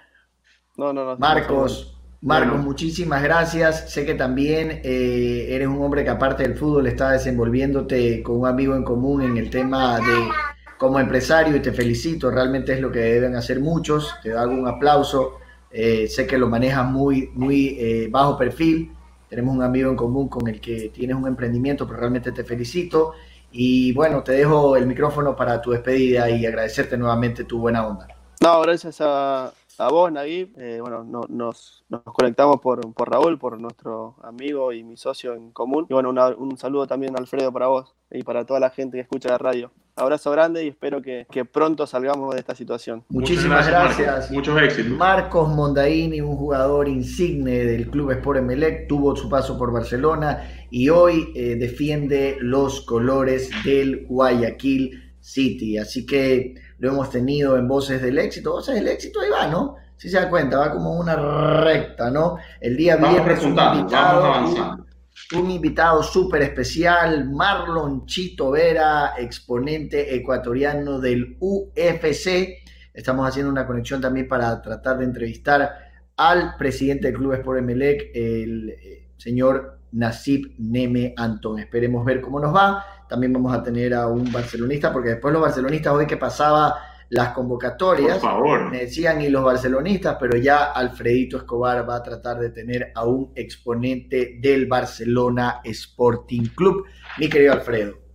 [0.77, 1.17] No, no, no.
[1.17, 3.91] Marcos, Marcos, muchísimas gracias.
[3.91, 8.47] Sé que también eh, eres un hombre que aparte del fútbol está desenvolviéndote con un
[8.47, 10.29] amigo en común en el tema de
[10.77, 12.31] como empresario y te felicito.
[12.31, 14.13] Realmente es lo que deben hacer muchos.
[14.23, 15.39] Te hago un aplauso.
[15.71, 18.91] Eh, sé que lo manejas muy, muy eh, bajo perfil.
[19.29, 23.13] Tenemos un amigo en común con el que tienes un emprendimiento, pero realmente te felicito.
[23.57, 28.05] Y bueno, te dejo el micrófono para tu despedida y agradecerte nuevamente tu buena onda.
[28.41, 30.53] No, gracias a, a vos, Nagui.
[30.57, 35.51] Eh, bueno, nos, nos, conectamos por, por, Raúl, por nuestro amigo y mi socio en
[35.51, 35.85] común.
[35.89, 39.29] Y bueno, un saludo también, Alfredo, para vos y para toda la gente que escucha
[39.29, 39.71] la radio.
[39.97, 43.05] Abrazo grande y espero que, pronto salgamos de esta situación.
[43.07, 44.29] Muchísimas gracias.
[44.29, 44.91] Muchos éxitos.
[44.91, 50.89] Marcos Mondaini, un jugador insigne del Club Sport Emelec, tuvo su paso por Barcelona y
[50.89, 55.77] hoy eh, defiende los colores del Guayaquil City.
[55.77, 58.51] Así que lo hemos tenido en Voces del Éxito.
[58.51, 59.75] Voces del Éxito, ahí va, ¿no?
[59.97, 61.15] Si se da cuenta, va como una
[61.63, 62.37] recta, ¿no?
[62.59, 64.85] El día viernes un invitado,
[65.37, 72.57] un invitado súper especial, Marlon Chito Vera, exponente ecuatoriano del UFC.
[72.93, 75.85] Estamos haciendo una conexión también para tratar de entrevistar
[76.17, 81.59] al presidente del Club Sport Emelec, el eh, señor Nasib Neme Antón.
[81.59, 82.85] Esperemos ver cómo nos va.
[83.07, 86.75] También vamos a tener a un barcelonista, porque después los barcelonistas hoy que pasaba
[87.09, 88.21] las convocatorias.
[88.71, 93.05] Me decían y los barcelonistas, pero ya Alfredito Escobar va a tratar de tener a
[93.05, 96.85] un exponente del Barcelona Sporting Club.
[97.19, 98.05] Mi querido Alfredo.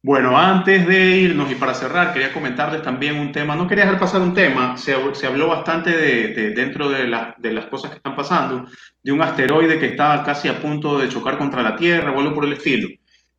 [0.00, 3.56] Bueno, antes de irnos y para cerrar, quería comentarles también un tema.
[3.56, 4.76] No quería dejar pasar un tema.
[4.76, 8.64] Se, habló bastante de, dentro de, de, las cosas que están pasando,
[9.02, 12.32] de un asteroide que está casi a punto de chocar contra la Tierra o algo
[12.32, 12.88] por el estilo.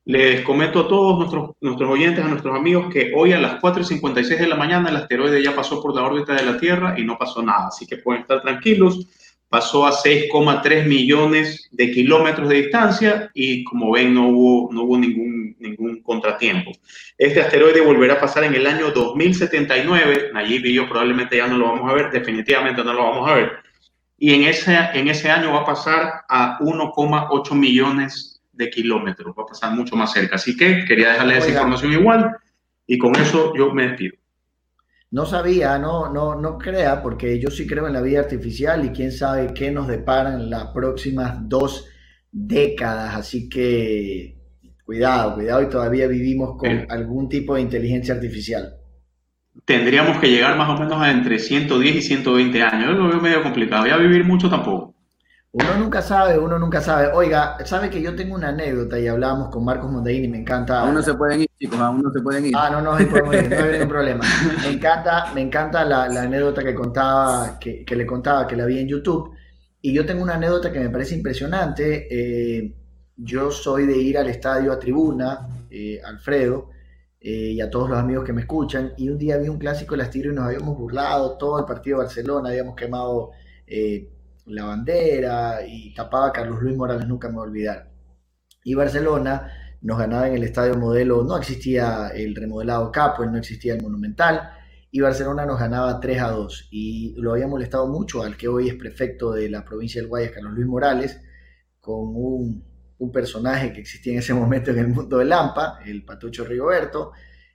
[0.10, 4.40] Les comento a todos nuestros, nuestros oyentes, a nuestros amigos, que hoy a las 4.56
[4.40, 7.16] de la mañana el asteroide ya pasó por la órbita de la Tierra y no
[7.16, 9.06] pasó nada, así que pueden estar tranquilos.
[9.50, 14.98] Pasó a 6,3 millones de kilómetros de distancia y como ven no hubo, no hubo
[14.98, 16.72] ningún, ningún contratiempo.
[17.16, 21.60] Este asteroide volverá a pasar en el año 2079, allí y yo probablemente ya no
[21.60, 23.52] lo vamos a ver, definitivamente no lo vamos a ver.
[24.18, 29.44] Y en ese, en ese año va a pasar a 1,8 millones de kilómetros, va
[29.44, 30.36] a pasar mucho más cerca.
[30.36, 32.36] Así que quería dejarles esa información igual
[32.86, 34.18] y con eso yo me despido.
[35.12, 38.90] No sabía, no, no, no crea, porque yo sí creo en la vida artificial y
[38.90, 41.88] quién sabe qué nos deparan las próximas dos
[42.32, 43.16] décadas.
[43.16, 44.38] Así que
[44.84, 48.74] cuidado, cuidado y todavía vivimos con algún tipo de inteligencia artificial.
[49.66, 52.90] Tendríamos que llegar más o menos a entre 110 y 120 años.
[52.90, 53.88] Yo lo veo medio complicado.
[53.88, 54.99] Ya vivir mucho tampoco.
[55.52, 57.08] Uno nunca sabe, uno nunca sabe.
[57.12, 60.82] Oiga, sabe que yo tengo una anécdota y hablábamos con Marcos Mondaini, me encanta.
[60.82, 62.54] Aún no se pueden ir, chicos, aún no se pueden ir.
[62.56, 64.24] Ah, no, no, no, no hay ningún problema.
[64.62, 68.88] Me encanta, me encanta la, anécdota que contaba, que, le contaba, que la vi en
[68.88, 69.34] YouTube.
[69.82, 72.08] Y yo tengo una anécdota que me parece impresionante.
[72.12, 72.76] Eh,
[73.16, 76.70] yo soy de ir al estadio a tribuna, eh, Alfredo,
[77.20, 78.94] eh, y a todos los amigos que me escuchan.
[78.98, 81.98] Y un día vi un clásico de las y nos habíamos burlado, todo el partido
[81.98, 83.32] de Barcelona, habíamos quemado
[84.50, 87.92] la bandera y tapaba a Carlos Luis Morales, nunca me voy a olvidar.
[88.64, 93.74] Y Barcelona nos ganaba en el estadio modelo, no existía el remodelado Capo, no existía
[93.74, 94.52] el Monumental,
[94.92, 96.70] y Barcelona nos ganaba 3 a 2.
[96.72, 100.32] Y lo había molestado mucho al que hoy es prefecto de la provincia del Guayas,
[100.32, 101.22] Carlos Luis Morales,
[101.80, 102.70] con un,
[103.14, 107.12] personaje que existía en ese momento en el mundo del Lampa, el Patucho Rigoberto.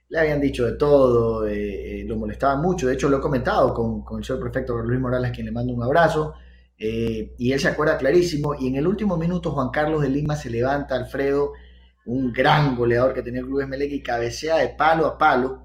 [0.09, 2.87] Le habían dicho de todo, eh, eh, lo molestaba mucho.
[2.87, 5.53] De hecho, lo he comentado con, con el señor prefecto Carlos Luis Morales, quien le
[5.53, 6.35] mando un abrazo.
[6.79, 8.55] Eh, y él se acuerda clarísimo.
[8.55, 11.53] Y en el último minuto, Juan Carlos de Lima se levanta, Alfredo,
[12.07, 15.65] un gran goleador que tenía el Club Emelec, y cabecea de palo a palo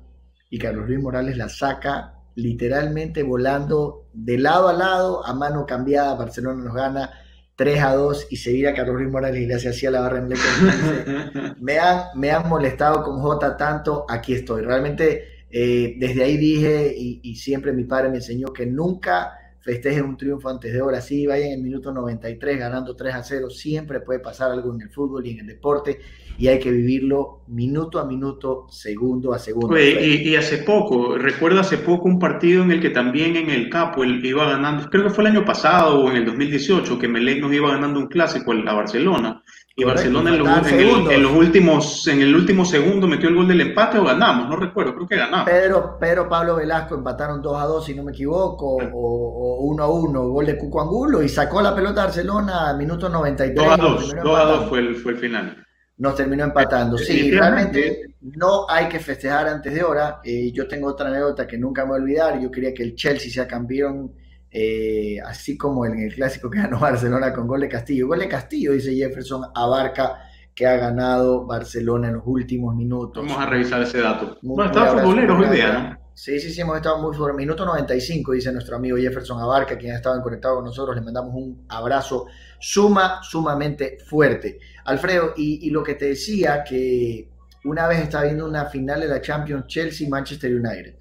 [0.49, 6.15] y Carlos Luis Morales la saca literalmente volando de lado a lado a mano cambiada.
[6.15, 7.11] Barcelona nos gana
[7.55, 10.01] 3 a 2 y se vira Carlos Luis Morales y le hace así a la
[10.01, 10.29] barra en
[11.59, 14.63] me, han, me han molestado con J tanto, aquí estoy.
[14.63, 20.05] Realmente eh, desde ahí dije y, y, siempre mi padre me enseñó que nunca festejen
[20.05, 21.01] un triunfo antes de hora.
[21.01, 23.49] Sí, vayan en el minuto 93 ganando 3 a 0.
[23.49, 25.99] Siempre puede pasar algo en el fútbol y en el deporte
[26.39, 29.77] y hay que vivirlo minuto a minuto, segundo a segundo.
[29.77, 34.05] y, hace poco, recuerdo hace poco un partido en el que también en el Capo
[34.05, 37.41] él iba ganando, creo que fue el año pasado o en el 2018, que Melec
[37.41, 39.43] nos iba ganando un clásico a Barcelona.
[39.79, 44.03] Y Barcelona en los, últimos, en el último segundo metió el gol del empate o
[44.03, 45.49] ganamos, no recuerdo, creo que ganamos.
[45.49, 49.87] Pedro, Pedro Pablo Velasco empataron 2 a 2, si no me equivoco, o, 1 a
[49.89, 53.55] 1, gol de Cuco Angulo, y sacó la pelota a Barcelona a minuto 93.
[53.55, 55.65] 2 a 2, 2 a 2 fue el, fue el final
[55.99, 56.97] nos terminó empatando.
[56.97, 60.21] Sí, realmente no hay que festejar antes de hora.
[60.23, 62.39] Eh, yo tengo otra anécdota que nunca me voy a olvidar.
[62.39, 64.13] Yo quería que el Chelsea sea campeón,
[64.51, 68.07] eh, así como en el clásico que ganó Barcelona con gol de Castillo.
[68.07, 70.23] Gol de Castillo, dice Jefferson, abarca
[70.55, 73.25] que ha ganado Barcelona en los últimos minutos.
[73.25, 74.37] Vamos a revisar ese dato.
[74.41, 75.99] bueno, estaba futbolero hoy día, ¿no?
[76.19, 77.37] Sí, sí, sí, hemos estado muy fuerte.
[77.37, 80.93] Minuto 95, dice nuestro amigo Jefferson Abarca, quien ha estado conectado con nosotros.
[80.93, 82.25] Le mandamos un abrazo
[82.59, 84.59] suma, sumamente fuerte.
[84.83, 87.29] Alfredo, y, lo que te decía, que
[87.63, 90.98] una vez estaba viendo una final de la Champions Chelsea-Manchester United.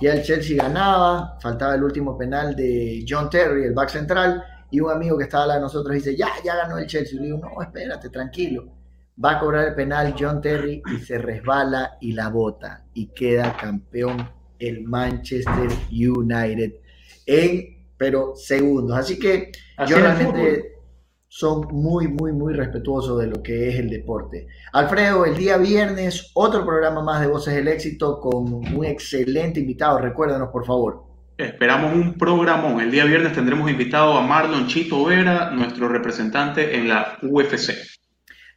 [0.00, 4.80] Ya el Chelsea ganaba, faltaba el último penal de John Terry, el back central, y
[4.80, 7.16] un amigo que estaba al lado de nosotros dice, ya, ya ganó el Chelsea.
[7.16, 8.68] Y le digo, no, espérate, tranquilo.
[9.22, 13.56] Va a cobrar el penal John Terry y se resbala y la bota y queda
[13.56, 14.28] campeón
[14.58, 16.74] el Manchester United
[17.24, 18.98] en, pero segundos.
[18.98, 19.52] Así que
[19.86, 20.75] yo realmente
[21.36, 24.46] son muy, muy, muy respetuosos de lo que es el deporte.
[24.72, 29.98] Alfredo, el día viernes, otro programa más de Voces del Éxito con un excelente invitado.
[29.98, 31.04] Recuérdanos, por favor.
[31.36, 32.80] Esperamos un programón.
[32.80, 37.95] El día viernes tendremos invitado a Marlon Chito Vera, nuestro representante en la UFC.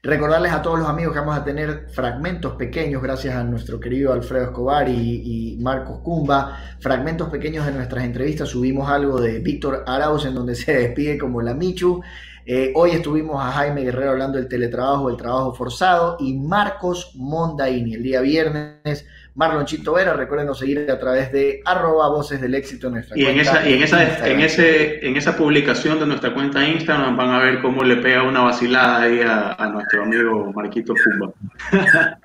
[0.02, 4.14] Recordarles a todos los amigos que vamos a tener fragmentos pequeños, gracias a nuestro querido
[4.14, 8.47] Alfredo Escobar y, Marcos Cumba, fragmentos pequeños de nuestras entrevistas.
[8.47, 12.02] Subimos algo de Víctor Arauz en donde se despide como la Michu.
[12.45, 17.95] Eh, hoy estuvimos a Jaime Guerrero hablando del teletrabajo, del trabajo forzado y Marcos Mondaini
[17.95, 20.13] el día viernes Marlon Chito Vera.
[20.13, 23.41] Recuerden seguir a través de arroba voces del éxito en nuestra y cuenta.
[23.41, 27.30] En esa, y en esa, en, ese, en esa publicación de nuestra cuenta Instagram van
[27.30, 31.32] a ver cómo le pega una vacilada ahí a, nuestro amigo Marquito Fumba.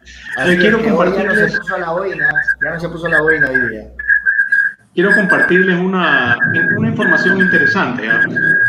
[0.59, 1.23] quiero compartir.
[1.23, 2.31] Ya no se puso la boina,
[2.63, 3.85] ya no se puso la boina hoy día
[4.95, 6.39] quiero compartirles una,
[6.77, 8.09] una información interesante.
[8.09, 8.21] ¿ah?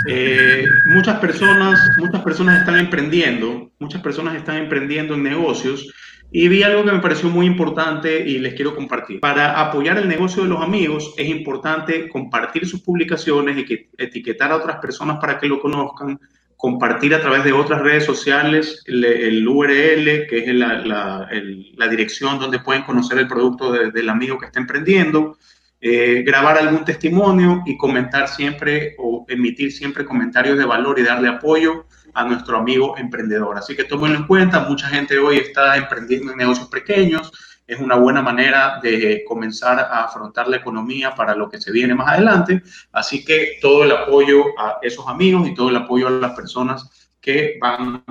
[0.07, 5.87] Eh, muchas, personas, muchas personas están emprendiendo, muchas personas están emprendiendo en negocios
[6.31, 9.19] y vi algo que me pareció muy importante y les quiero compartir.
[9.19, 14.57] Para apoyar el negocio de los amigos es importante compartir sus publicaciones, y etiquetar a
[14.57, 16.19] otras personas para que lo conozcan,
[16.57, 22.59] compartir a través de otras redes sociales el, URL, que es la, la, dirección donde
[22.59, 25.37] pueden conocer el producto del amigo que está emprendiendo,
[25.79, 31.27] eh, grabar algún testimonio y comentar siempre o emitir siempre comentarios de valor y darle
[31.27, 31.85] apoyo
[32.15, 33.57] a nuestro amigo emprendedor.
[33.57, 37.31] Así que tómenlo en cuenta, mucha gente hoy está emprendiendo en negocios pequeños,
[37.67, 41.95] es una buena manera de comenzar a afrontar la economía para lo que se viene
[41.95, 42.61] más adelante.
[42.91, 47.09] Así que todo el apoyo a esos amigos y todo el apoyo a las personas
[47.19, 48.03] que van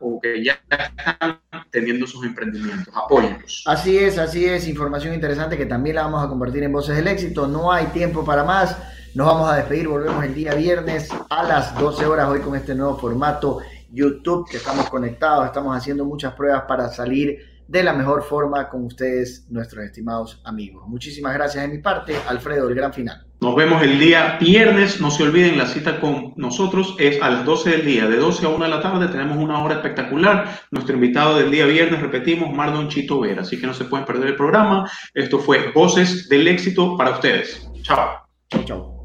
[0.00, 1.40] o que ya están
[1.70, 2.94] teniendo sus emprendimientos.
[2.94, 3.64] Apóyenlos.
[3.66, 4.66] Así es, así es.
[4.68, 7.46] Información interesante que también la vamos a compartir en Voces del Éxito.
[7.46, 8.76] No hay tiempo para más.
[9.14, 12.74] Nos vamos a despedir, volvemos el día viernes a las 12 horas hoy con este
[12.74, 18.22] nuevo formato YouTube que estamos conectados, estamos haciendo muchas pruebas para salir de la mejor
[18.22, 20.86] forma con ustedes, nuestros estimados amigos.
[20.86, 23.26] Muchísimas gracias de mi parte, Alfredo, el gran final.
[23.40, 27.44] Nos vemos el día viernes, no se olviden, la cita con nosotros es a las
[27.44, 30.60] 12 del día, de 12 a 1 de la tarde tenemos una hora espectacular.
[30.70, 34.28] Nuestro invitado del día viernes, repetimos, Mardon Chito Vera, así que no se pueden perder
[34.28, 34.90] el programa.
[35.12, 37.68] Esto fue Voces del Éxito para ustedes.
[37.82, 38.26] Chao.
[38.48, 38.95] Chao, chao.